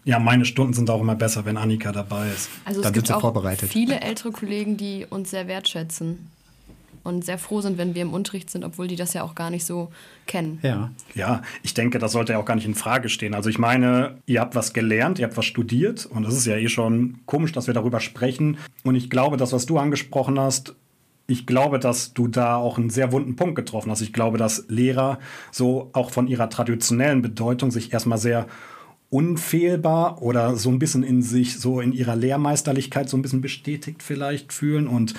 [0.03, 2.49] Ja, meine Stunden sind auch immer besser, wenn Annika dabei ist.
[2.65, 3.69] Also Dann es gibt sind sie auch vorbereitet.
[3.69, 6.27] viele ältere Kollegen, die uns sehr wertschätzen
[7.03, 9.49] und sehr froh sind, wenn wir im Unterricht sind, obwohl die das ja auch gar
[9.49, 9.91] nicht so
[10.27, 10.59] kennen.
[10.61, 10.91] Ja.
[11.15, 13.33] Ja, ich denke, das sollte ja auch gar nicht in Frage stehen.
[13.33, 16.55] Also ich meine, ihr habt was gelernt, ihr habt was studiert und es ist ja
[16.57, 18.57] eh schon komisch, dass wir darüber sprechen.
[18.83, 20.75] Und ich glaube, das, was du angesprochen hast,
[21.27, 24.01] ich glaube, dass du da auch einen sehr wunden Punkt getroffen hast.
[24.01, 25.19] Ich glaube, dass Lehrer
[25.51, 28.47] so auch von ihrer traditionellen Bedeutung sich erstmal sehr
[29.09, 34.03] unfehlbar oder so ein bisschen in sich, so in ihrer Lehrmeisterlichkeit so ein bisschen bestätigt
[34.03, 34.87] vielleicht fühlen.
[34.87, 35.13] Und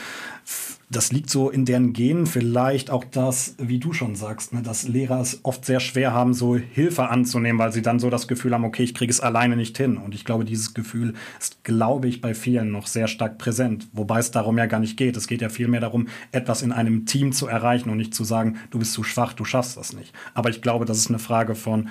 [0.92, 4.86] das liegt so in deren Genen vielleicht auch das, wie du schon sagst, ne, dass
[4.86, 8.52] Lehrer es oft sehr schwer haben, so Hilfe anzunehmen, weil sie dann so das Gefühl
[8.52, 9.96] haben, okay, ich kriege es alleine nicht hin.
[9.96, 13.88] Und ich glaube, dieses Gefühl ist, glaube ich, bei vielen noch sehr stark präsent.
[13.92, 15.16] Wobei es darum ja gar nicht geht.
[15.16, 18.58] Es geht ja vielmehr darum, etwas in einem Team zu erreichen und nicht zu sagen,
[18.70, 20.12] du bist zu schwach, du schaffst das nicht.
[20.34, 21.88] Aber ich glaube, das ist eine Frage von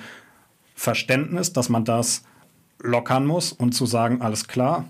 [0.74, 2.22] Verständnis, dass man das
[2.80, 4.88] lockern muss und zu sagen, alles klar,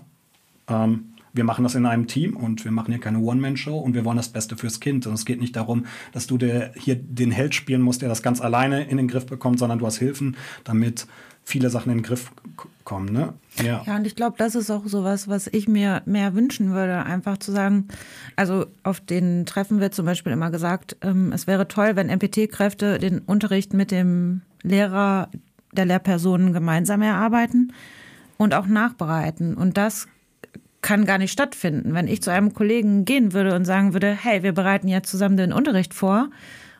[0.67, 4.05] ähm, wir machen das in einem Team und wir machen hier keine One-Man-Show und wir
[4.05, 5.07] wollen das Beste fürs Kind.
[5.07, 8.21] Und es geht nicht darum, dass du der, hier den Held spielen musst, der das
[8.21, 11.07] ganz alleine in den Griff bekommt, sondern du hast Hilfen, damit
[11.43, 12.31] viele Sachen in den Griff
[12.83, 13.11] kommen.
[13.11, 13.33] Ne?
[13.63, 13.83] Ja.
[13.85, 17.37] Ja, und ich glaube, das ist auch sowas, was ich mir mehr wünschen würde, einfach
[17.37, 17.87] zu sagen,
[18.35, 22.99] also auf den Treffen wird zum Beispiel immer gesagt, ähm, es wäre toll, wenn MPT-Kräfte
[22.99, 25.29] den Unterricht mit dem Lehrer
[25.73, 27.73] der Lehrpersonen gemeinsam erarbeiten
[28.37, 29.55] und auch nachbereiten.
[29.55, 30.07] Und das
[30.83, 31.95] kann gar nicht stattfinden.
[31.95, 35.37] Wenn ich zu einem Kollegen gehen würde und sagen würde, hey, wir bereiten jetzt zusammen
[35.37, 36.29] den Unterricht vor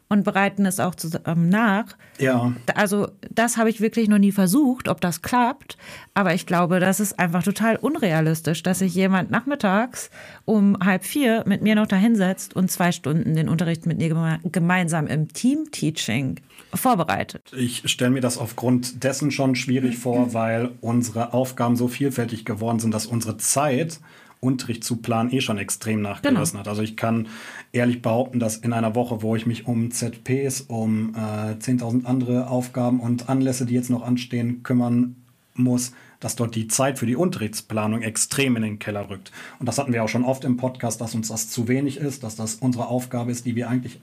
[0.09, 2.53] und bereiten es auch zusammen nach, ja.
[2.75, 5.77] also das habe ich wirklich noch nie versucht, ob das klappt.
[6.13, 10.09] Aber ich glaube, das ist einfach total unrealistisch, dass sich jemand nachmittags
[10.45, 14.39] um halb vier mit mir noch dahinsetzt und zwei Stunden den Unterricht mit mir geme-
[14.51, 16.39] gemeinsam im Team-Teaching
[16.73, 17.51] vorbereitet.
[17.55, 22.79] Ich stelle mir das aufgrund dessen schon schwierig vor, weil unsere Aufgaben so vielfältig geworden
[22.79, 23.99] sind, dass unsere Zeit,
[24.43, 26.67] Unterricht zu planen, eh schon extrem nachgelassen hat.
[26.67, 27.27] Also ich kann
[27.71, 32.47] ehrlich behaupten, dass in einer Woche, wo ich mich um ZPs, um äh, 10.000 andere
[32.49, 35.15] Aufgaben und Anlässe, die jetzt noch anstehen, kümmern
[35.55, 39.31] muss, dass dort die Zeit für die Unterrichtsplanung extrem in den Keller rückt.
[39.59, 42.23] Und das hatten wir auch schon oft im Podcast, dass uns das zu wenig ist,
[42.23, 43.99] dass das unsere Aufgabe ist, die wir eigentlich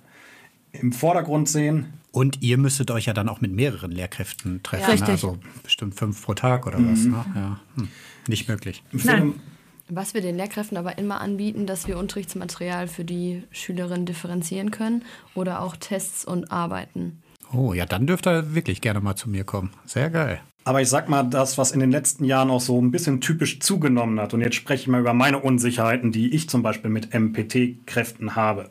[0.72, 4.98] im Vordergrund sehen, Und ihr müsstet euch ja dann auch mit mehreren Lehrkräften treffen.
[4.98, 5.04] Ja.
[5.04, 5.12] ne?
[5.12, 7.04] Also bestimmt fünf pro Tag oder was.
[7.04, 7.24] Ne?
[7.34, 7.60] Ja.
[7.76, 7.88] Hm.
[8.28, 8.82] Nicht möglich.
[8.92, 8.98] Im.
[8.98, 9.34] Film,
[9.92, 15.04] Was wir den Lehrkräften aber immer anbieten, dass wir Unterrichtsmaterial für die Schülerinnen differenzieren können
[15.34, 17.22] oder auch Tests und Arbeiten.
[17.52, 19.70] Oh, ja, dann dürft ihr wirklich gerne mal zu mir kommen.
[19.84, 20.40] Sehr geil.
[20.62, 23.58] Aber ich sag mal, das, was in den letzten Jahren auch so ein bisschen typisch
[23.58, 27.12] zugenommen hat, und jetzt spreche ich mal über meine Unsicherheiten, die ich zum Beispiel mit
[27.12, 28.70] MPT-Kräften habe.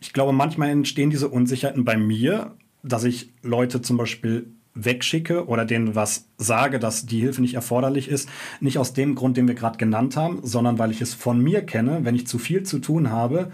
[0.00, 5.64] Ich glaube, manchmal entstehen diese Unsicherheiten bei mir, dass ich Leute zum Beispiel wegschicke oder
[5.64, 8.28] denen was sage, dass die Hilfe nicht erforderlich ist,
[8.60, 11.64] nicht aus dem Grund, den wir gerade genannt haben, sondern weil ich es von mir
[11.64, 13.52] kenne, wenn ich zu viel zu tun habe,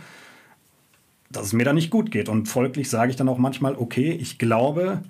[1.30, 2.28] dass es mir da nicht gut geht.
[2.28, 5.02] Und folglich sage ich dann auch manchmal, okay, ich glaube,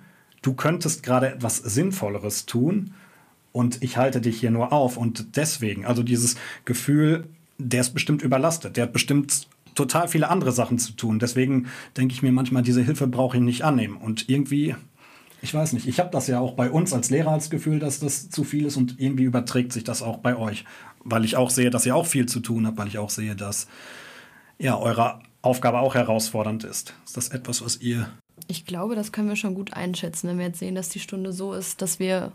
[0.43, 2.93] du könntest gerade etwas Sinnvolleres tun
[3.53, 4.97] und ich halte dich hier nur auf.
[4.97, 7.25] Und deswegen, also dieses Gefühl,
[7.59, 11.19] der ist bestimmt überlastet, der hat bestimmt total viele andere Sachen zu tun.
[11.19, 13.97] Deswegen denke ich mir manchmal, diese Hilfe brauche ich nicht annehmen.
[13.97, 14.75] Und irgendwie,
[15.43, 18.01] ich weiß nicht, ich habe das ja auch bei uns als Lehrer als Gefühl, dass
[18.01, 20.65] das zu viel ist und irgendwie überträgt sich das auch bei euch.
[21.03, 23.35] Weil ich auch sehe, dass ihr auch viel zu tun habt, weil ich auch sehe,
[23.35, 23.69] dass
[24.59, 26.95] ja, eure Aufgabe auch herausfordernd ist.
[27.05, 28.11] Ist das etwas, was ihr
[28.49, 30.29] Ich glaube, das können wir schon gut einschätzen.
[30.29, 32.33] Wenn wir jetzt sehen, dass die Stunde so ist, dass wir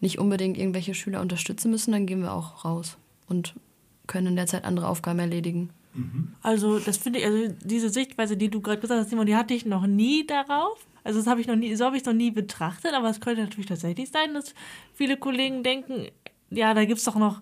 [0.00, 3.54] nicht unbedingt irgendwelche Schüler unterstützen müssen, dann gehen wir auch raus und
[4.06, 5.70] können in der Zeit andere Aufgaben erledigen.
[6.42, 9.54] Also, das finde ich, also diese Sichtweise, die du gerade gesagt hast, Simon, die hatte
[9.54, 10.78] ich noch nie darauf.
[11.04, 13.42] Also, das habe ich noch nie, so habe ich noch nie betrachtet, aber es könnte
[13.42, 14.54] natürlich tatsächlich sein, dass
[14.94, 16.08] viele Kollegen denken,
[16.50, 17.40] ja, da gibt es doch noch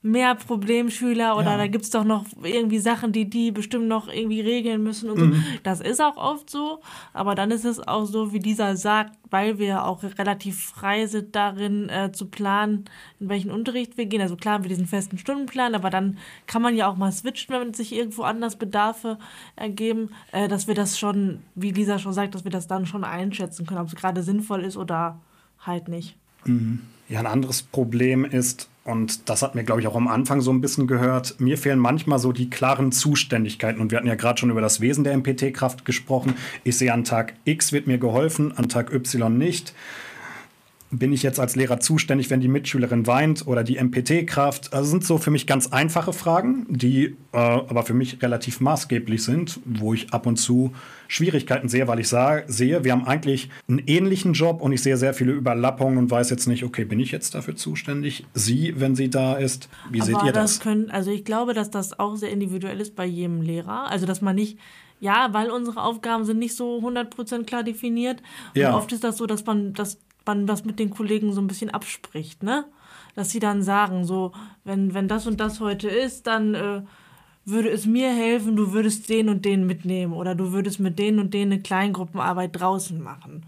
[0.00, 1.56] mehr Problemschüler oder Ja.
[1.56, 5.18] da gibt es doch noch irgendwie Sachen, die die bestimmt noch irgendwie regeln müssen und
[5.18, 5.40] so.
[5.64, 6.80] Das ist auch oft so,
[7.12, 11.34] aber dann ist es auch so, wie dieser sagt, weil wir auch relativ frei sind
[11.34, 12.84] darin äh, zu planen,
[13.18, 14.20] in welchen Unterricht wir gehen.
[14.22, 17.54] Also klar haben wir diesen festen Stundenplan, aber dann kann man ja auch mal switchen,
[17.54, 19.18] wenn sich irgendwo anders Bedarfe
[19.56, 23.02] ergeben, äh, dass wir das schon, wie Lisa schon sagt, dass wir das dann schon
[23.04, 25.18] einschätzen können, ob es gerade sinnvoll ist oder
[25.60, 26.16] halt nicht.
[27.08, 30.50] Ja, ein anderes Problem ist, und das hat mir, glaube ich, auch am Anfang so
[30.50, 33.82] ein bisschen gehört, mir fehlen manchmal so die klaren Zuständigkeiten.
[33.82, 36.34] Und wir hatten ja gerade schon über das Wesen der MPT-Kraft gesprochen.
[36.64, 39.74] Ich sehe, an Tag X wird mir geholfen, an Tag Y nicht.
[40.90, 44.72] Bin ich jetzt als Lehrer zuständig, wenn die Mitschülerin weint oder die MPT-Kraft?
[44.72, 49.22] Also sind so für mich ganz einfache Fragen, die äh, aber für mich relativ maßgeblich
[49.22, 50.72] sind, wo ich ab und zu
[51.06, 54.96] Schwierigkeiten sehe, weil ich sah, sehe, wir haben eigentlich einen ähnlichen Job und ich sehe
[54.96, 58.26] sehr viele Überlappungen und weiß jetzt nicht, okay, bin ich jetzt dafür zuständig?
[58.34, 59.68] Sie, wenn sie da ist?
[59.90, 60.54] Wie aber seht ihr das?
[60.54, 63.90] das können, also ich glaube, dass das auch sehr individuell ist bei jedem Lehrer.
[63.90, 64.58] Also dass man nicht
[65.00, 68.20] ja, weil unsere Aufgaben sind nicht so 100% klar definiert.
[68.54, 68.74] Und Ja.
[68.76, 71.70] oft ist das so, dass man, dass man das mit den Kollegen so ein bisschen
[71.70, 72.64] abspricht, ne?
[73.16, 74.30] Dass sie dann sagen, so,
[74.64, 76.82] wenn, wenn das und das heute ist, dann äh,
[77.44, 81.18] würde es mir helfen, du würdest den und den mitnehmen oder du würdest mit denen
[81.18, 83.46] und denen eine Kleingruppenarbeit draußen machen.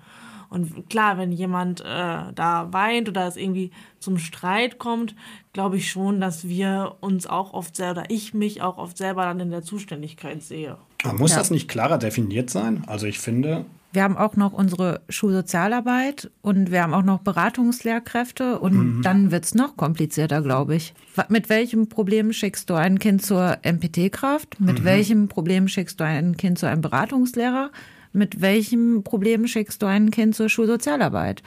[0.49, 5.15] Und klar, wenn jemand äh, da weint oder es irgendwie zum Streit kommt,
[5.53, 9.23] glaube ich schon, dass wir uns auch oft selber, oder ich mich auch oft selber
[9.27, 10.77] dann in der Zuständigkeit sehe.
[11.05, 11.39] Aber muss Ja.
[11.39, 12.83] das nicht klarer definiert sein?
[12.89, 18.61] Also ich finde, Wir haben auch noch unsere Schulsozialarbeit und wir haben auch noch Beratungslehrkräfte
[18.61, 20.95] und dann wird es noch komplizierter, glaube ich.
[21.29, 24.61] Mit welchem Problem schickst du ein Kind zur MPT-Kraft?
[24.61, 27.71] Mit welchem Problem schickst du ein Kind zu einem Beratungslehrer?
[28.13, 31.43] Mit welchem Problem schickst du ein Kind zur Schulsozialarbeit?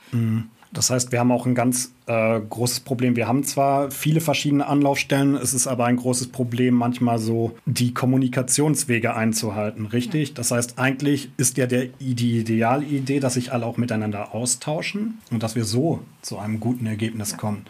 [0.74, 3.16] Das heißt, wir haben auch ein ganz äh, großes Problem.
[3.16, 7.94] Wir haben zwar viele verschiedene Anlaufstellen, es ist aber ein großes Problem, manchmal so die
[7.94, 10.34] Kommunikationswege einzuhalten, richtig?
[10.34, 15.44] Das heißt, eigentlich ist ja der, die Idealidee, dass sich alle auch miteinander austauschen und
[15.44, 17.66] dass wir so zu einem guten Ergebnis kommen.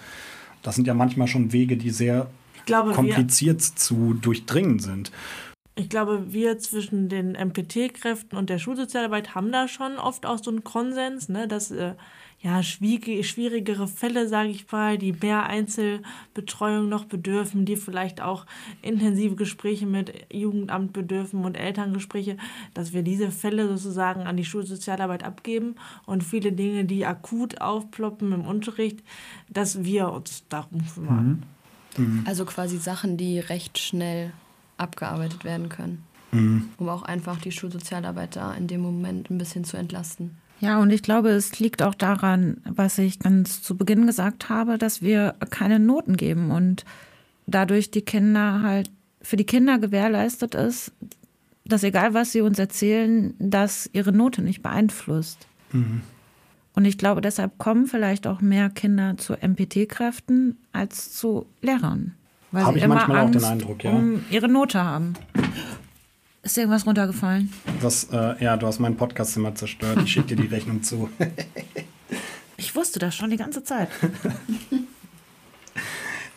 [0.61, 2.27] Das sind ja manchmal schon Wege, die sehr
[2.65, 5.11] glaube, kompliziert zu durchdringen sind.
[5.75, 10.51] ich glaube, wir zwischen den MPT-Kräften und der Schulsozialarbeit haben da schon oft auch so
[10.51, 11.95] einen Konsens, ne, dass äh,
[12.43, 18.45] ja schwierige, schwierigere Fälle, sage ich mal, die mehr Einzelbetreuung noch bedürfen, die vielleicht auch
[18.81, 22.37] intensive Gespräche mit Jugendamt bedürfen und Elterngespräche,
[22.73, 25.75] dass wir diese Fälle sozusagen an die Schulsozialarbeit abgeben
[26.05, 29.01] und viele Dinge, die akut aufploppen im Unterricht,
[29.49, 31.43] dass wir uns darum kümmern.
[32.25, 34.33] Also quasi Sachen, die recht schnell
[34.77, 36.03] abgearbeitet werden können.
[36.77, 40.37] Um auch einfach die Schulsozialarbeit da in dem Moment ein bisschen zu entlasten.
[40.59, 44.77] Ja, und ich glaube, es liegt auch daran, was ich ganz zu Beginn gesagt habe,
[44.77, 46.85] dass wir keine Noten geben und
[47.47, 48.89] dadurch die Kinder halt
[49.21, 50.93] für die Kinder gewährleistet ist,
[51.65, 55.47] dass egal was sie uns erzählen, dass ihre Note nicht beeinflusst.
[56.75, 62.13] Und ich glaube, deshalb kommen vielleicht auch mehr Kinder zu MPT-Kräften als zu Lehrern.
[62.51, 63.91] Weil Hab sie ich immer manchmal auch den Angst Eindruck, ja.
[63.91, 65.13] um ihre Note haben.
[66.45, 67.53] Ist dir irgendwas runtergefallen?
[67.81, 69.99] Das, äh, ja, du hast mein Podcastzimmer zerstört.
[70.03, 71.09] Ich schicke dir die Rechnung zu.
[72.55, 73.89] Ich wusste das schon die ganze Zeit.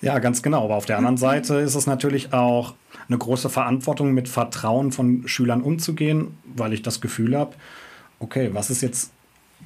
[0.02, 0.64] Ja, ganz genau.
[0.64, 2.74] Aber auf der anderen Seite ist es natürlich auch
[3.08, 7.54] eine große Verantwortung, mit Vertrauen von Schülern umzugehen, weil ich das Gefühl habe,
[8.18, 9.10] okay, was ist jetzt,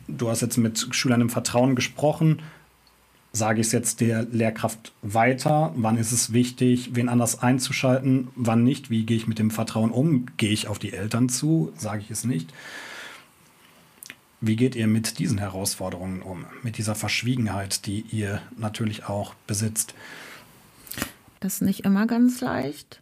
[0.06, 2.40] du hast jetzt mit Schülern im Vertrauen gesprochen,
[3.32, 8.64] sage ich es jetzt der Lehrkraft weiter, wann ist es wichtig, wen anders einzuschalten, wann
[8.64, 12.02] nicht, wie gehe ich mit dem Vertrauen um, gehe ich auf die Eltern zu, sage
[12.02, 12.52] ich es nicht.
[14.40, 19.94] Wie geht ihr mit diesen Herausforderungen um, mit dieser Verschwiegenheit, die ihr natürlich auch besitzt?
[21.40, 23.00] Das ist nicht immer ganz leicht.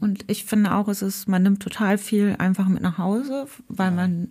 [0.00, 3.90] Und ich finde auch, es ist, man nimmt total viel einfach mit nach Hause, weil
[3.90, 4.28] man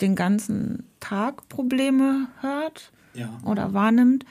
[0.00, 3.28] den ganzen Tag Probleme hört Ja.
[3.44, 4.24] oder wahrnimmt.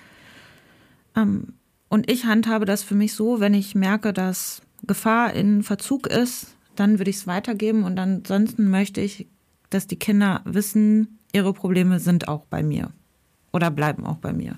[1.15, 1.53] Ähm,
[1.89, 6.55] und ich handhabe das für mich so, wenn ich merke, dass Gefahr in Verzug ist,
[6.75, 9.27] dann würde ich es weitergeben und ansonsten möchte ich,
[9.69, 12.91] dass die Kinder wissen, ihre Probleme sind auch bei mir
[13.51, 14.55] oder bleiben auch bei mir.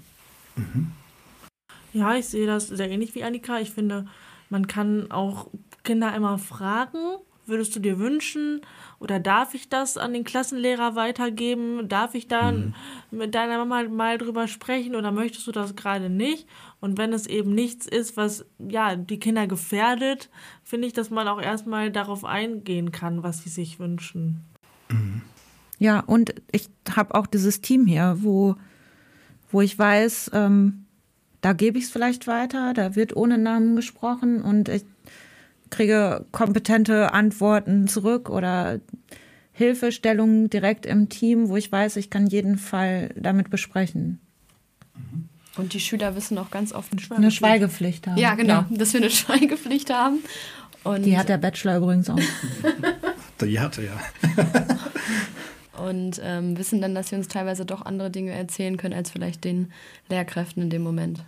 [1.94, 3.60] Ja, ich sehe das sehr ähnlich wie Annika.
[3.60, 4.08] Ich finde,
[4.50, 5.48] man kann auch
[5.84, 6.98] Kinder immer fragen,
[7.46, 8.62] würdest du dir wünschen
[9.00, 11.88] oder darf ich das an den Klassenlehrer weitergeben?
[11.88, 12.76] Darf ich dann
[13.12, 16.48] mit deiner Mama mal drüber sprechen oder möchtest du das gerade nicht?
[16.80, 20.30] Und wenn es eben nichts ist, was ja die Kinder gefährdet,
[20.64, 24.46] finde ich, dass man auch erstmal darauf eingehen kann, was sie sich wünschen.
[25.80, 28.56] Ja, und ich habe auch dieses Team hier, wo,
[29.52, 30.86] wo ich weiß, ähm,
[31.42, 34.86] da gebe ich es vielleicht weiter, da wird ohne Namen gesprochen und ich
[35.72, 38.80] kriege kompetente Antworten zurück oder
[39.54, 44.20] Hilfestellungen direkt im Team, wo ich weiß, ich kann jeden Fall damit besprechen.
[45.58, 48.18] Und die Schüler wissen auch ganz oft Eine Schweigepflicht haben.
[48.18, 50.20] Ja, genau, dass wir eine Schweigepflicht haben.
[50.84, 52.20] Und, Die hat der Bachelor übrigens auch.
[53.42, 54.00] Die hatte ja.
[55.88, 59.44] und ähm, wissen dann, dass sie uns teilweise doch andere Dinge erzählen können, als vielleicht
[59.44, 59.72] den
[60.10, 61.24] Lehrkräften in dem Moment.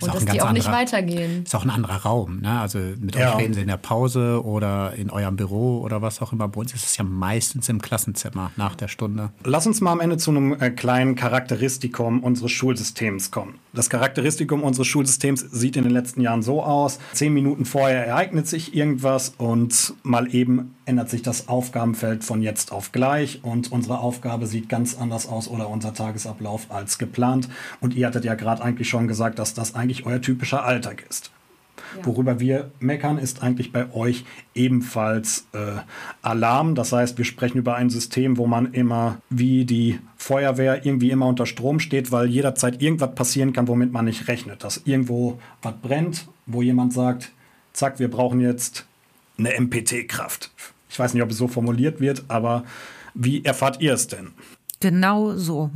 [0.00, 1.42] Und auch dass die auch nicht anderer- weitergehen.
[1.42, 2.40] Ist auch ein anderer Raum.
[2.40, 2.60] Ne?
[2.60, 3.32] Also mit Ja.
[3.34, 6.46] euch reden sie in der Pause oder in eurem Büro oder was auch immer.
[6.48, 9.30] Bei uns ist es ja meistens im Klassenzimmer nach der Stunde.
[9.44, 13.58] Lass uns mal am Ende zu einem äh, kleinen Charakteristikum unseres Schulsystems kommen.
[13.72, 16.98] Das Charakteristikum unseres Schulsystems sieht in den letzten Jahren so aus.
[17.12, 22.70] Zehn Minuten vorher ereignet sich irgendwas und mal eben ändert sich das Aufgabenfeld von jetzt
[22.72, 27.48] auf gleich und unsere Aufgabe sieht ganz anders aus oder unser Tagesablauf als geplant.
[27.80, 31.30] Und ihr hattet ja gerade eigentlich schon gesagt, dass das eigentlich euer typischer Alltag ist.
[32.02, 35.80] Worüber wir meckern, ist eigentlich bei euch ebenfalls äh,
[36.22, 36.74] Alarm.
[36.74, 41.26] Das heißt, wir sprechen über ein System, wo man immer wie die Feuerwehr irgendwie immer
[41.26, 44.64] unter Strom steht, weil jederzeit irgendwas passieren kann, womit man nicht rechnet.
[44.64, 47.32] Dass irgendwo was brennt, wo jemand sagt,
[47.72, 48.86] zack, wir brauchen jetzt
[49.38, 50.50] eine MPT-Kraft.
[50.90, 52.64] Ich weiß nicht, ob es so formuliert wird, aber
[53.14, 54.32] wie erfahrt ihr es denn?
[54.80, 55.70] Genau so.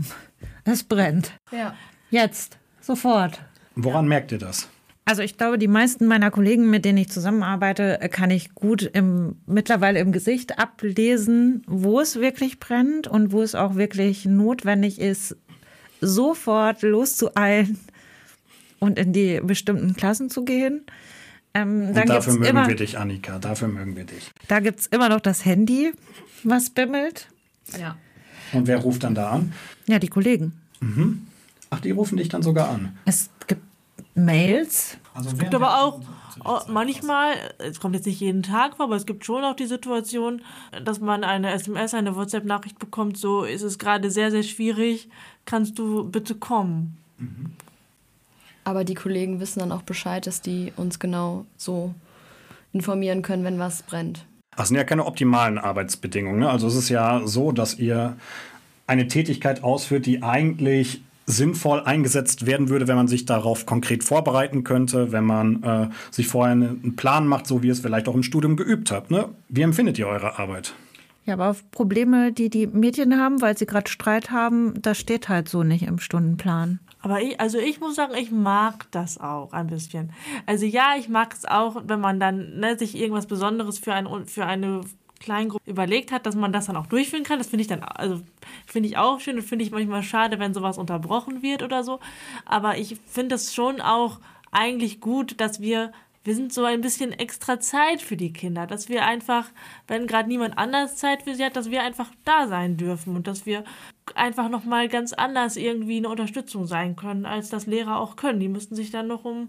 [0.65, 1.33] Es brennt.
[1.53, 1.75] Ja.
[2.11, 2.59] Jetzt.
[2.81, 3.41] Sofort.
[3.85, 4.69] Woran merkt ihr das?
[5.05, 9.37] Also ich glaube, die meisten meiner Kollegen, mit denen ich zusammenarbeite, kann ich gut im,
[9.47, 15.37] mittlerweile im Gesicht ablesen, wo es wirklich brennt und wo es auch wirklich notwendig ist,
[16.01, 17.79] sofort loszueilen
[18.79, 20.83] und in die bestimmten Klassen zu gehen.
[21.55, 23.39] Ähm, Und dann dafür mögen immer, wir dich, Annika.
[23.41, 24.31] Dafür mögen wir dich.
[24.47, 25.93] da gibt es immer noch das Handy,
[26.45, 27.27] was bimmelt.
[27.79, 27.97] Ja.
[28.53, 29.53] Und wer ruft dann da an?
[29.89, 30.53] Ja, die Kollegen.
[31.71, 32.97] Ach, die rufen dich dann sogar an.
[33.05, 33.63] Es gibt
[34.25, 34.97] Mails.
[35.15, 36.01] Also Es gibt aber auch
[36.45, 39.67] oh, manchmal, es kommt jetzt nicht jeden Tag vor, aber es gibt schon auch die
[39.67, 40.43] Situation,
[40.85, 45.09] dass man eine SMS, eine WhatsApp-Nachricht bekommt, so ist es gerade sehr, sehr schwierig,
[45.45, 46.97] kannst du bitte kommen?
[48.65, 51.95] Aber die Kollegen wissen dann auch Bescheid, dass die uns genau so
[52.73, 54.25] informieren können, wenn was brennt.
[54.57, 56.41] Das sind ja keine optimalen Arbeitsbedingungen.
[56.41, 56.51] Ne?
[56.51, 58.17] Also es ist ja so, dass ihr
[58.87, 64.65] eine Tätigkeit ausführt, die eigentlich sinnvoll eingesetzt werden würde, wenn man sich darauf konkret vorbereiten
[64.65, 68.09] könnte, wenn man äh, sich vorher eine- einen Plan macht, so wie ihr es vielleicht
[68.09, 69.11] auch im Studium geübt habt.
[69.11, 69.29] Ne?
[69.49, 70.75] Wie empfindet ihr eure Arbeit?
[71.27, 75.29] Ja, aber auf Probleme, die die Mädchen haben, weil sie gerade Streit haben, das steht
[75.29, 76.81] halt so nicht im Stundenplan.
[77.03, 80.11] Aber ich, also ich muss sagen, ich mag das auch ein bisschen.
[80.47, 84.07] Also ja, ich mag es auch, wenn man dann ne, sich irgendwas Besonderes für, ein,
[84.27, 84.81] für eine
[85.21, 87.39] Kleingruppe überlegt hat, dass man das dann auch durchführen kann.
[87.39, 88.21] Das finde ich dann, also
[88.67, 92.01] finde ich auch schön und finde ich manchmal schade, wenn sowas unterbrochen wird oder so.
[92.45, 94.19] Aber ich finde es schon auch
[94.51, 95.93] eigentlich gut, dass wir
[96.23, 99.49] wir sind so ein bisschen extra Zeit für die Kinder, dass wir einfach,
[99.87, 103.27] wenn gerade niemand anders Zeit für sie hat, dass wir einfach da sein dürfen und
[103.27, 103.65] dass wir
[104.15, 108.39] einfach noch mal ganz anders irgendwie eine Unterstützung sein können, als das Lehrer auch können.
[108.39, 109.49] Die müssten sich dann noch um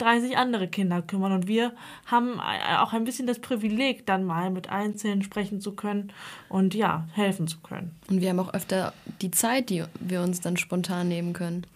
[0.00, 1.72] 30 andere Kinder kümmern und wir
[2.06, 6.12] haben auch ein bisschen das Privileg, dann mal mit Einzelnen sprechen zu können
[6.48, 7.92] und ja, helfen zu können.
[8.08, 11.66] Und wir haben auch öfter die Zeit, die wir uns dann spontan nehmen können.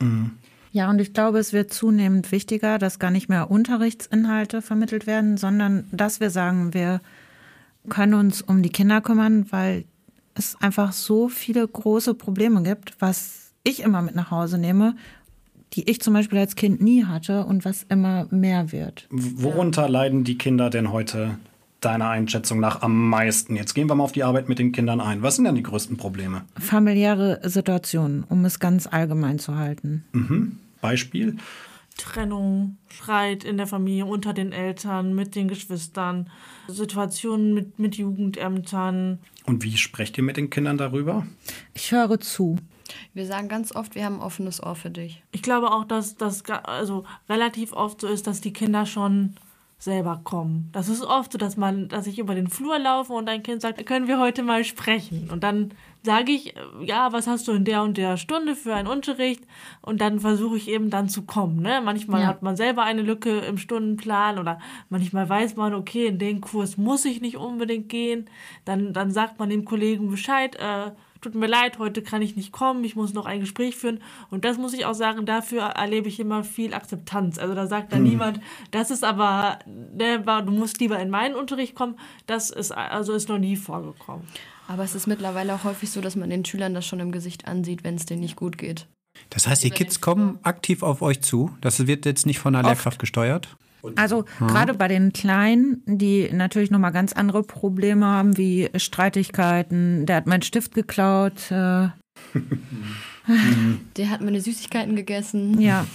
[0.72, 5.36] Ja, und ich glaube, es wird zunehmend wichtiger, dass gar nicht mehr Unterrichtsinhalte vermittelt werden,
[5.36, 7.00] sondern dass wir sagen, wir
[7.88, 9.84] können uns um die Kinder kümmern, weil
[10.34, 14.96] es einfach so viele große Probleme gibt, was ich immer mit nach Hause nehme,
[15.74, 19.06] die ich zum Beispiel als Kind nie hatte und was immer mehr wird.
[19.10, 21.38] Worunter leiden die Kinder denn heute
[21.80, 23.56] deiner Einschätzung nach am meisten?
[23.56, 25.22] Jetzt gehen wir mal auf die Arbeit mit den Kindern ein.
[25.22, 26.42] Was sind denn die größten Probleme?
[26.58, 30.04] Familiäre Situationen, um es ganz allgemein zu halten.
[30.80, 31.36] Beispiel?
[31.96, 36.28] Trennung, Streit in der Familie, unter den Eltern, mit den Geschwistern,
[36.66, 39.20] Situationen mit, mit Jugendämtern.
[39.44, 41.26] Und wie sprecht ihr mit den Kindern darüber?
[41.72, 42.58] Ich höre zu.
[43.12, 45.22] Wir sagen ganz oft, wir haben ein offenes Ohr für dich.
[45.32, 49.34] Ich glaube auch, dass das also relativ oft so ist, dass die Kinder schon
[49.78, 50.70] selber kommen.
[50.72, 53.60] Das ist oft so, dass man, dass ich über den Flur laufe und ein Kind
[53.60, 55.28] sagt, können wir heute mal sprechen?
[55.30, 55.72] Und dann
[56.02, 59.42] sage ich, äh, ja, was hast du in der und der Stunde für einen Unterricht?
[59.82, 61.60] Und dann versuche ich eben dann zu kommen.
[61.60, 61.82] Ne?
[61.84, 62.26] Manchmal Ja.
[62.28, 64.58] hat man selber eine Lücke im Stundenplan oder
[64.88, 68.30] manchmal weiß man, okay, in den Kurs muss ich nicht unbedingt gehen.
[68.64, 70.92] Dann, dann sagt man dem Kollegen Bescheid, äh,
[71.24, 74.00] tut mir leid, heute kann ich nicht kommen, ich muss noch ein Gespräch führen.
[74.30, 77.38] Und das muss ich auch sagen, dafür erlebe ich immer viel Akzeptanz.
[77.38, 81.74] Also da sagt dann niemand, das ist aber, ne, du musst lieber in meinen Unterricht
[81.74, 81.98] kommen.
[82.26, 84.26] Das ist also ist noch nie vorgekommen.
[84.68, 87.46] Aber es ist mittlerweile auch häufig so, dass man den Schülern das schon im Gesicht
[87.46, 88.86] ansieht, wenn es denen nicht gut geht.
[89.30, 91.50] Das heißt, die Kids kommen aktiv auf euch zu.
[91.60, 93.56] Das wird jetzt nicht von einer Lehrkraft gesteuert.
[93.96, 100.16] Also gerade bei den Kleinen, die natürlich nochmal ganz andere Probleme haben, wie Streitigkeiten, der
[100.16, 101.88] hat meinen Stift geklaut, äh,
[103.96, 105.60] Der hat meine Süßigkeiten gegessen.
[105.60, 105.86] ja.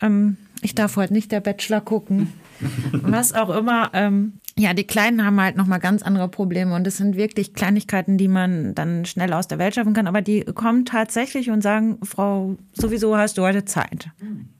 [0.00, 2.32] ähm, ich darf heute nicht der Bachelor gucken.
[2.92, 3.90] Was auch immer.
[3.92, 8.16] Ähm, Ja, die Kleinen haben halt nochmal ganz andere Probleme und es sind wirklich Kleinigkeiten,
[8.18, 11.98] die man dann schnell aus der Welt schaffen kann, aber die kommen tatsächlich und sagen,
[12.04, 14.10] Frau, sowieso hast du heute Zeit.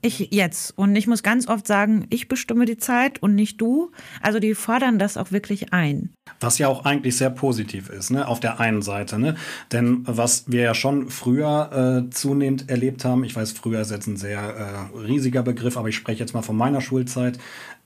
[0.01, 0.77] Ich jetzt.
[0.77, 3.91] Und ich muss ganz oft sagen, ich bestimme die Zeit und nicht du.
[4.21, 6.09] Also die fordern das auch wirklich ein.
[6.41, 8.27] Was ja auch eigentlich sehr positiv ist, ne?
[8.27, 9.17] auf der einen Seite.
[9.17, 9.35] Ne?
[9.71, 14.07] Denn was wir ja schon früher äh, zunehmend erlebt haben, ich weiß, früher ist jetzt
[14.07, 17.39] ein sehr äh, riesiger Begriff, aber ich spreche jetzt mal von meiner Schulzeit,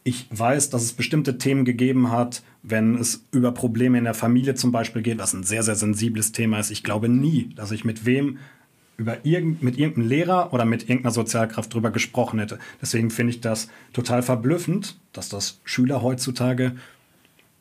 [0.04, 4.56] ich weiß, dass es bestimmte Themen gegeben hat, wenn es über Probleme in der Familie
[4.56, 6.72] zum Beispiel geht, was ein sehr, sehr sensibles Thema ist.
[6.72, 8.40] Ich glaube nie, dass ich mit wem
[8.98, 12.60] über irgend, mit irgendeinem Lehrer oder mit irgendeiner Sozialkraft drüber gesprochen hätte.
[12.82, 16.74] Deswegen finde ich das total verblüffend, dass das Schüler heutzutage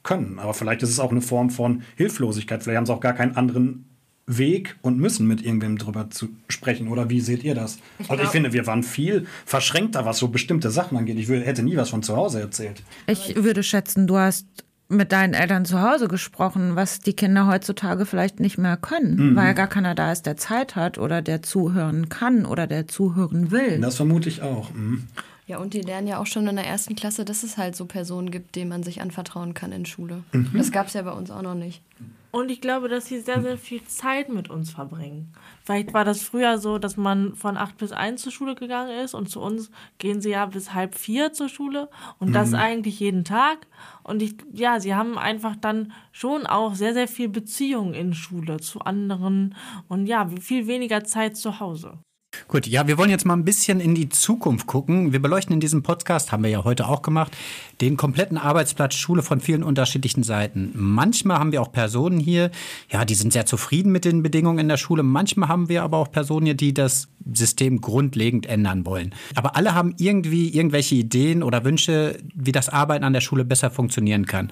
[0.02, 0.38] können.
[0.38, 2.62] Aber vielleicht ist es auch eine Form von Hilflosigkeit.
[2.62, 3.84] Vielleicht haben sie auch gar keinen anderen
[4.28, 6.88] Weg und müssen mit irgendwem drüber zu sprechen.
[6.88, 7.78] Oder wie seht ihr das?
[7.98, 11.18] Ich also ich finde, wir waren viel verschränkter, was so bestimmte Sachen angeht.
[11.18, 12.82] Ich hätte nie was von zu Hause erzählt.
[13.06, 14.46] Ich würde schätzen, du hast
[14.88, 19.36] mit deinen Eltern zu Hause gesprochen, was die Kinder heutzutage vielleicht nicht mehr können, mhm.
[19.36, 23.50] weil gar keiner da ist, der Zeit hat oder der zuhören kann oder der zuhören
[23.50, 23.80] will.
[23.80, 24.72] Das vermute ich auch.
[24.72, 25.04] Mhm.
[25.46, 27.86] Ja, und die lernen ja auch schon in der ersten Klasse, dass es halt so
[27.86, 30.22] Personen gibt, denen man sich anvertrauen kann in Schule.
[30.32, 30.50] Mhm.
[30.54, 31.82] Das gab es ja bei uns auch noch nicht.
[32.30, 35.32] Und ich glaube, dass sie sehr, sehr viel Zeit mit uns verbringen.
[35.64, 39.14] Vielleicht war das früher so, dass man von acht bis eins zur Schule gegangen ist
[39.14, 42.56] und zu uns gehen sie ja bis halb vier zur Schule und das mhm.
[42.56, 43.66] eigentlich jeden Tag.
[44.02, 48.58] Und ich, ja, sie haben einfach dann schon auch sehr, sehr viel Beziehung in Schule
[48.58, 49.54] zu anderen
[49.88, 51.98] und ja, viel weniger Zeit zu Hause.
[52.46, 55.12] Gut, ja, wir wollen jetzt mal ein bisschen in die Zukunft gucken.
[55.12, 57.36] Wir beleuchten in diesem Podcast, haben wir ja heute auch gemacht,
[57.80, 60.72] den kompletten Arbeitsplatz Schule von vielen unterschiedlichen Seiten.
[60.74, 62.50] Manchmal haben wir auch Personen hier,
[62.90, 65.02] ja, die sind sehr zufrieden mit den Bedingungen in der Schule.
[65.02, 69.14] Manchmal haben wir aber auch Personen hier, die das System grundlegend ändern wollen.
[69.34, 73.70] Aber alle haben irgendwie irgendwelche Ideen oder Wünsche, wie das Arbeiten an der Schule besser
[73.70, 74.50] funktionieren kann.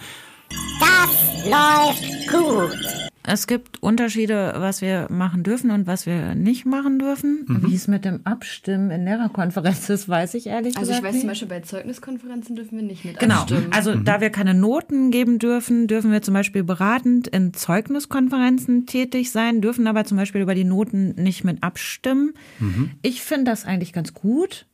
[0.80, 3.05] Das läuft gut.
[3.28, 7.44] Es gibt Unterschiede, was wir machen dürfen und was wir nicht machen dürfen.
[7.48, 7.68] Mhm.
[7.68, 10.90] Wie es mit dem Abstimmen in Lehrerkonferenz ist, weiß ich ehrlich also gesagt.
[10.90, 11.20] Also ich weiß nicht.
[11.22, 13.40] zum Beispiel bei Zeugniskonferenzen dürfen wir nicht mit genau.
[13.40, 13.64] abstimmen.
[13.64, 13.76] Genau.
[13.76, 14.04] Also mhm.
[14.04, 19.60] da wir keine Noten geben dürfen, dürfen wir zum Beispiel beratend in Zeugniskonferenzen tätig sein,
[19.60, 22.34] dürfen aber zum Beispiel über die Noten nicht mit abstimmen.
[22.60, 22.92] Mhm.
[23.02, 24.66] Ich finde das eigentlich ganz gut.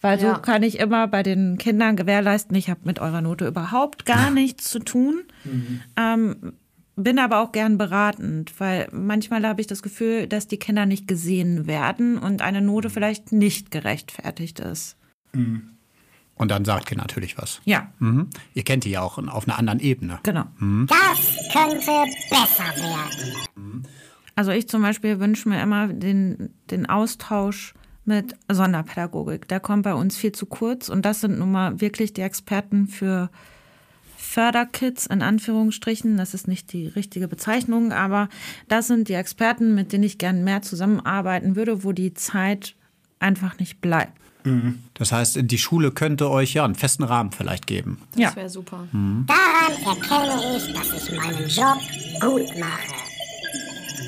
[0.00, 0.34] Weil ja.
[0.34, 4.30] so kann ich immer bei den Kindern gewährleisten, ich habe mit eurer Note überhaupt gar
[4.30, 5.22] nichts zu tun.
[5.44, 5.80] Mhm.
[5.96, 6.52] Ähm,
[6.96, 11.08] bin aber auch gern beratend, weil manchmal habe ich das Gefühl, dass die Kinder nicht
[11.08, 14.96] gesehen werden und eine Note vielleicht nicht gerechtfertigt ist.
[15.32, 15.70] Mhm.
[16.36, 17.60] Und dann sagt ihr natürlich was.
[17.64, 17.92] Ja.
[18.00, 18.28] Mhm.
[18.54, 20.18] Ihr kennt die ja auch auf einer anderen Ebene.
[20.24, 20.44] Genau.
[20.58, 20.88] Mhm.
[20.88, 23.86] Das könnte besser werden.
[24.34, 27.74] Also ich zum Beispiel wünsche mir immer den, den Austausch
[28.04, 29.48] mit Sonderpädagogik.
[29.48, 32.88] Der kommt bei uns viel zu kurz und das sind nun mal wirklich die Experten
[32.88, 33.30] für
[34.34, 36.16] Förderkids in Anführungsstrichen.
[36.16, 38.28] Das ist nicht die richtige Bezeichnung, aber
[38.66, 42.74] das sind die Experten, mit denen ich gerne mehr zusammenarbeiten würde, wo die Zeit
[43.20, 44.12] einfach nicht bleibt.
[44.42, 44.80] Mhm.
[44.94, 47.98] Das heißt, die Schule könnte euch ja einen festen Rahmen vielleicht geben.
[48.10, 48.36] Das ja.
[48.36, 48.88] wäre super.
[48.90, 49.24] Mhm.
[49.28, 51.78] Daran erkenne ich, dass ich meinen Job
[52.20, 52.92] gut mache.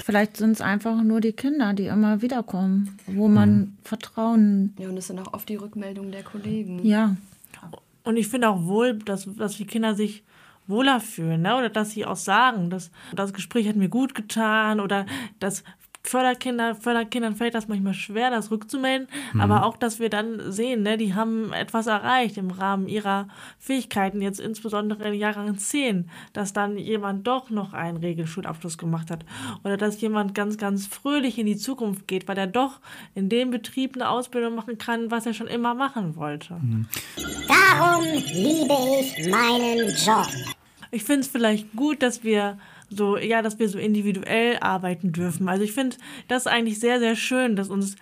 [0.04, 3.76] Vielleicht sind es einfach nur die Kinder, die immer wiederkommen, wo man mhm.
[3.84, 4.74] Vertrauen.
[4.80, 6.84] Ja, und das sind auch oft die Rückmeldungen der Kollegen.
[6.84, 7.14] Ja.
[8.06, 10.22] Und ich finde auch wohl, dass, dass die Kinder sich
[10.68, 11.56] wohler fühlen, ne?
[11.56, 15.06] oder dass sie auch sagen, dass das Gespräch hat mir gut getan oder
[15.40, 15.64] das
[16.08, 19.40] Förderkinder, Förderkindern fällt das manchmal schwer, das rückzumelden, mhm.
[19.40, 23.28] aber auch, dass wir dann sehen, ne, die haben etwas erreicht im Rahmen ihrer
[23.58, 29.24] Fähigkeiten, jetzt insbesondere in Jahrgang 10, dass dann jemand doch noch einen Regelschulabschluss gemacht hat
[29.64, 32.80] oder dass jemand ganz, ganz fröhlich in die Zukunft geht, weil er doch
[33.14, 36.54] in dem Betrieb eine Ausbildung machen kann, was er schon immer machen wollte.
[36.54, 36.86] Mhm.
[37.48, 40.28] Darum liebe ich meinen Job.
[40.90, 42.58] Ich finde es vielleicht gut, dass wir
[42.88, 45.48] so, ja, dass wir so individuell arbeiten dürfen.
[45.48, 45.96] Also ich finde
[46.28, 47.96] das eigentlich sehr, sehr schön, dass uns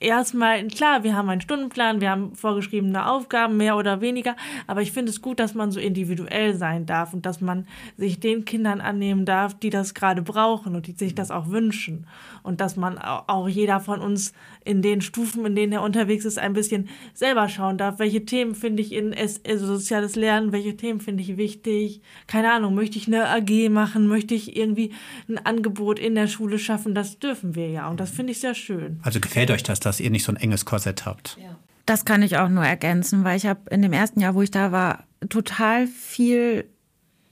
[0.00, 4.92] erstmal, klar, wir haben einen Stundenplan, wir haben vorgeschriebene Aufgaben, mehr oder weniger, aber ich
[4.92, 7.66] finde es gut, dass man so individuell sein darf und dass man
[7.96, 12.06] sich den Kindern annehmen darf, die das gerade brauchen und die sich das auch wünschen.
[12.48, 14.32] Und dass man auch jeder von uns
[14.64, 18.54] in den Stufen, in denen er unterwegs ist, ein bisschen selber schauen darf, welche Themen
[18.54, 19.14] finde ich in
[19.46, 22.00] also soziales Lernen, welche Themen finde ich wichtig.
[22.26, 24.92] Keine Ahnung, möchte ich eine AG machen, möchte ich irgendwie
[25.28, 28.54] ein Angebot in der Schule schaffen, das dürfen wir ja und das finde ich sehr
[28.54, 28.98] schön.
[29.02, 31.36] Also gefällt euch das, dass ihr nicht so ein enges Korsett habt.
[31.38, 31.54] Ja.
[31.84, 34.50] Das kann ich auch nur ergänzen, weil ich habe in dem ersten Jahr, wo ich
[34.50, 36.64] da war, total viel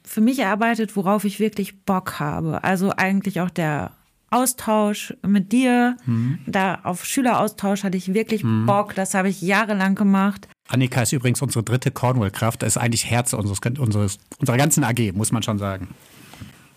[0.04, 2.62] für mich erarbeitet, worauf ich wirklich Bock habe.
[2.64, 3.92] Also eigentlich auch der
[4.30, 5.96] Austausch mit dir.
[6.04, 6.38] Mhm.
[6.46, 8.66] Da auf Schüleraustausch hatte ich wirklich mhm.
[8.66, 8.94] Bock.
[8.94, 10.48] Das habe ich jahrelang gemacht.
[10.68, 12.62] Annika ist übrigens unsere dritte Cornwall-Kraft.
[12.62, 15.88] Das ist eigentlich Herz unseres, unseres, unserer ganzen AG, muss man schon sagen.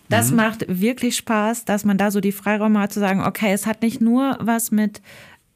[0.09, 0.37] Das mhm.
[0.37, 3.81] macht wirklich Spaß, dass man da so die Freiräume hat zu sagen, okay, es hat
[3.81, 5.01] nicht nur was mit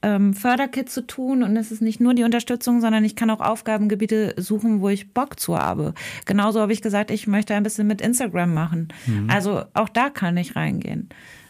[0.04, 3.40] ähm, Förderkit zu tun und es ist nicht nur die Unterstützung, sondern ich kann auch
[3.40, 5.94] Aufgabengebiete suchen, wo ich Bock zu habe.
[6.26, 8.90] Genauso habe ich gesagt, ich möchte ein bisschen mit Instagram machen.
[9.08, 9.30] Mhm.
[9.30, 11.10] Also auch da kann ich reingehen.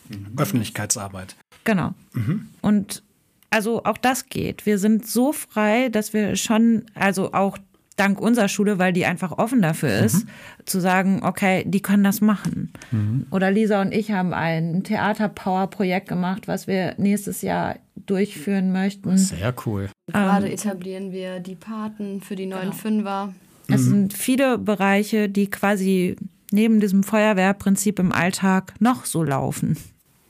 [0.10, 0.38] Mhm.
[0.38, 1.36] Öffentlichkeitsarbeit.
[1.64, 1.94] Genau.
[2.14, 2.50] Mhm.
[2.62, 3.04] Und
[3.50, 4.66] also auch das geht.
[4.66, 7.58] Wir sind so frei, dass wir schon, also auch
[7.96, 10.30] dank unserer Schule, weil die einfach offen dafür ist, mhm.
[10.66, 12.74] zu sagen, okay, die können das machen.
[12.92, 13.28] Mhm.
[13.30, 19.18] Oder Lisa und ich haben ein Theater-Power-Projekt gemacht, was wir nächstes Jahr durchführen möchten.
[19.18, 19.90] Sehr cool.
[20.12, 22.76] Gerade ähm, etablieren wir die Paten für die neuen genau.
[22.76, 23.34] Fünfer.
[23.68, 23.90] Es mhm.
[23.90, 26.16] sind viele Bereiche, die quasi
[26.52, 29.78] neben diesem Feuerwehrprinzip im Alltag noch so laufen.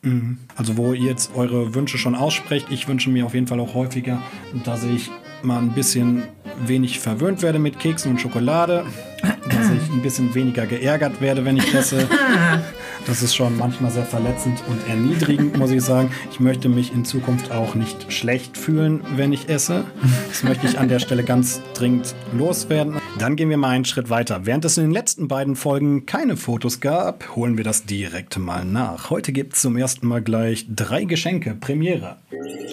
[0.04, 0.38] Mhm.
[0.56, 3.74] Also wo ihr jetzt eure Wünsche schon aussprecht, ich wünsche mir auf jeden Fall auch
[3.74, 4.22] häufiger,
[4.64, 5.10] dass ich
[5.42, 6.24] mal ein bisschen
[6.66, 8.86] wenig verwöhnt werde mit Keksen und Schokolade,
[9.22, 12.08] dass ich ein bisschen weniger geärgert werde, wenn ich esse.
[13.06, 16.12] Das ist schon manchmal sehr verletzend und erniedrigend, muss ich sagen.
[16.32, 19.84] Ich möchte mich in Zukunft auch nicht schlecht fühlen, wenn ich esse.
[20.30, 23.00] Das möchte ich an der Stelle ganz dringend loswerden.
[23.20, 24.46] Dann gehen wir mal einen Schritt weiter.
[24.46, 28.66] Während es in den letzten beiden Folgen keine Fotos gab, holen wir das direkt mal
[28.66, 29.10] nach.
[29.10, 31.56] Heute gibt es zum ersten Mal gleich drei Geschenke.
[31.56, 32.18] Premiere.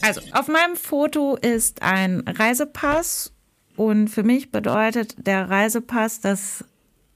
[0.04, 3.34] Also, auf meinem Foto ist ein Reisepass
[3.78, 6.66] und für mich bedeutet der Reisepass, dass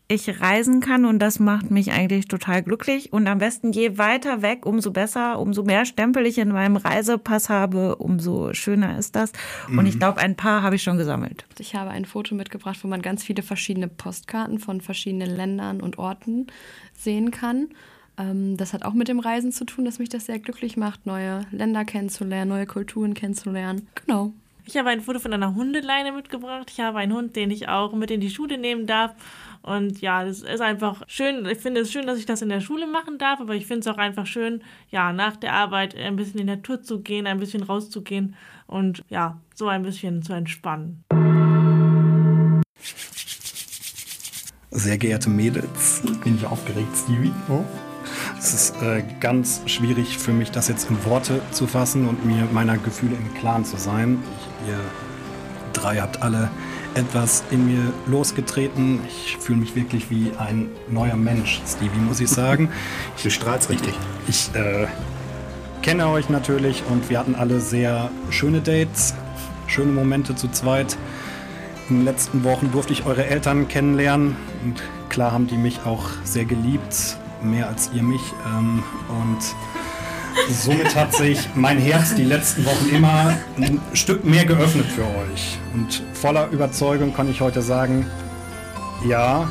[0.10, 3.12] ich reisen kann und das macht mich eigentlich total glücklich.
[3.12, 7.50] Und am besten je weiter weg, umso besser, umso mehr Stempel ich in meinem Reisepass
[7.50, 9.34] habe, umso schöner ist das.
[9.68, 10.00] Und ich mhm.
[10.00, 11.46] glaube, ein paar habe ich schon gesammelt.
[11.60, 15.98] Ich habe ein Foto mitgebracht, wo man ganz viele verschiedene Postkarten von verschiedenen Ländern und
[15.98, 16.48] Orten
[16.94, 17.68] sehen kann.
[18.18, 21.06] Ähm, das hat auch mit dem Reisen zu tun, dass mich das sehr glücklich macht,
[21.06, 23.88] neue Länder kennenzulernen, neue Kulturen kennenzulernen.
[24.06, 24.34] Genau.
[24.66, 26.70] Ich habe ein Foto von einer Hundeleine mitgebracht.
[26.70, 29.16] Ich habe einen Hund, den ich auch mit in die Schule nehmen darf.
[29.62, 31.46] Und ja, das ist einfach schön.
[31.46, 33.82] Ich finde es schön, dass ich das in der Schule machen darf, aber ich finde
[33.82, 37.28] es auch einfach schön, ja, nach der Arbeit ein bisschen in die Natur zu gehen,
[37.28, 41.04] ein bisschen rauszugehen und ja, so ein bisschen zu entspannen.
[44.72, 47.32] Sehr geehrte Mädels, bin ich aufgeregt, Stevie.
[47.50, 47.64] Oh.
[48.40, 52.48] Es ist äh, ganz schwierig für mich, das jetzt in Worte zu fassen und mir
[52.52, 54.20] meiner Gefühle im Klaren zu sein.
[54.38, 54.80] Ich, ihr
[55.74, 56.50] drei habt alle
[56.94, 59.00] etwas in mir losgetreten.
[59.08, 62.70] Ich fühle mich wirklich wie ein neuer Mensch, Stevie, muss ich sagen.
[63.24, 63.94] Du strahlst richtig.
[64.28, 64.88] Ich, ich äh,
[65.82, 69.16] kenne euch natürlich und wir hatten alle sehr schöne Dates,
[69.66, 70.96] schöne Momente zu zweit.
[71.90, 76.06] In den letzten Wochen durfte ich eure Eltern kennenlernen und klar haben die mich auch
[76.24, 78.22] sehr geliebt mehr als ihr mich.
[78.46, 79.40] Ähm, und
[80.50, 85.58] somit hat sich mein Herz die letzten Wochen immer ein Stück mehr geöffnet für euch.
[85.74, 88.06] Und voller Überzeugung kann ich heute sagen,
[89.08, 89.50] ja,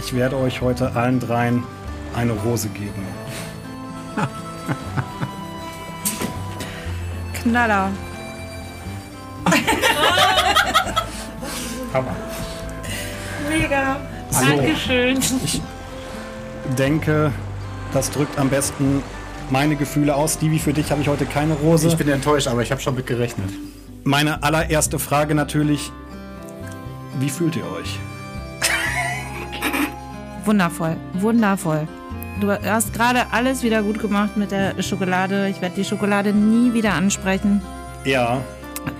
[0.00, 1.64] ich werde euch heute allen dreien
[2.14, 3.06] eine Rose geben.
[7.42, 7.90] Knaller.
[11.92, 12.16] Hammer.
[13.48, 13.96] Mega.
[14.32, 15.18] Also, Dankeschön.
[15.44, 15.62] Ich,
[16.78, 17.32] denke,
[17.92, 19.02] das drückt am besten
[19.50, 20.34] meine Gefühle aus.
[20.34, 21.88] Stevie, für dich habe ich heute keine Rose.
[21.88, 23.50] Ich bin enttäuscht, aber ich habe schon mit gerechnet.
[24.04, 25.90] Meine allererste Frage natürlich,
[27.18, 27.98] wie fühlt ihr euch?
[30.44, 31.88] Wundervoll, wundervoll.
[32.40, 35.48] Du hast gerade alles wieder gut gemacht mit der Schokolade.
[35.48, 37.62] Ich werde die Schokolade nie wieder ansprechen.
[38.04, 38.42] Ja.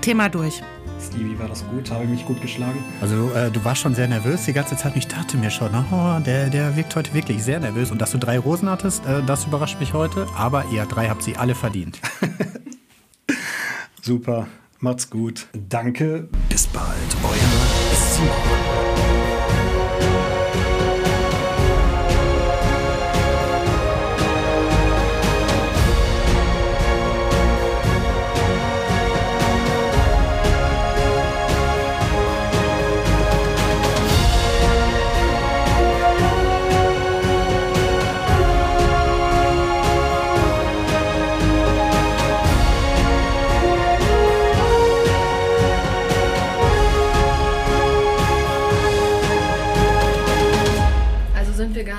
[0.00, 0.62] Thema durch.
[1.00, 1.90] Stevie, war das gut?
[1.90, 2.82] Habe ich mich gut geschlagen?
[3.00, 4.92] Also äh, du warst schon sehr nervös die ganze Zeit.
[4.92, 7.90] Und ich dachte mir schon, oh, der, der wirkt heute wirklich sehr nervös.
[7.90, 10.26] Und dass du drei Rosen hattest, äh, das überrascht mich heute.
[10.36, 12.00] Aber ihr drei habt sie alle verdient.
[14.02, 14.46] Super,
[14.80, 15.46] macht's gut.
[15.52, 16.86] Danke, bis bald.
[17.22, 19.33] Euer Simon.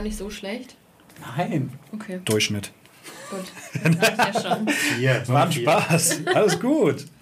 [0.05, 0.75] Nicht so schlecht?
[1.35, 1.71] Nein.
[1.91, 2.21] Okay.
[2.23, 2.71] Durchschnitt.
[3.29, 3.45] Gut.
[3.99, 4.67] Das ja schon.
[4.97, 6.21] Hier, war ein Spaß.
[6.33, 7.05] Alles gut.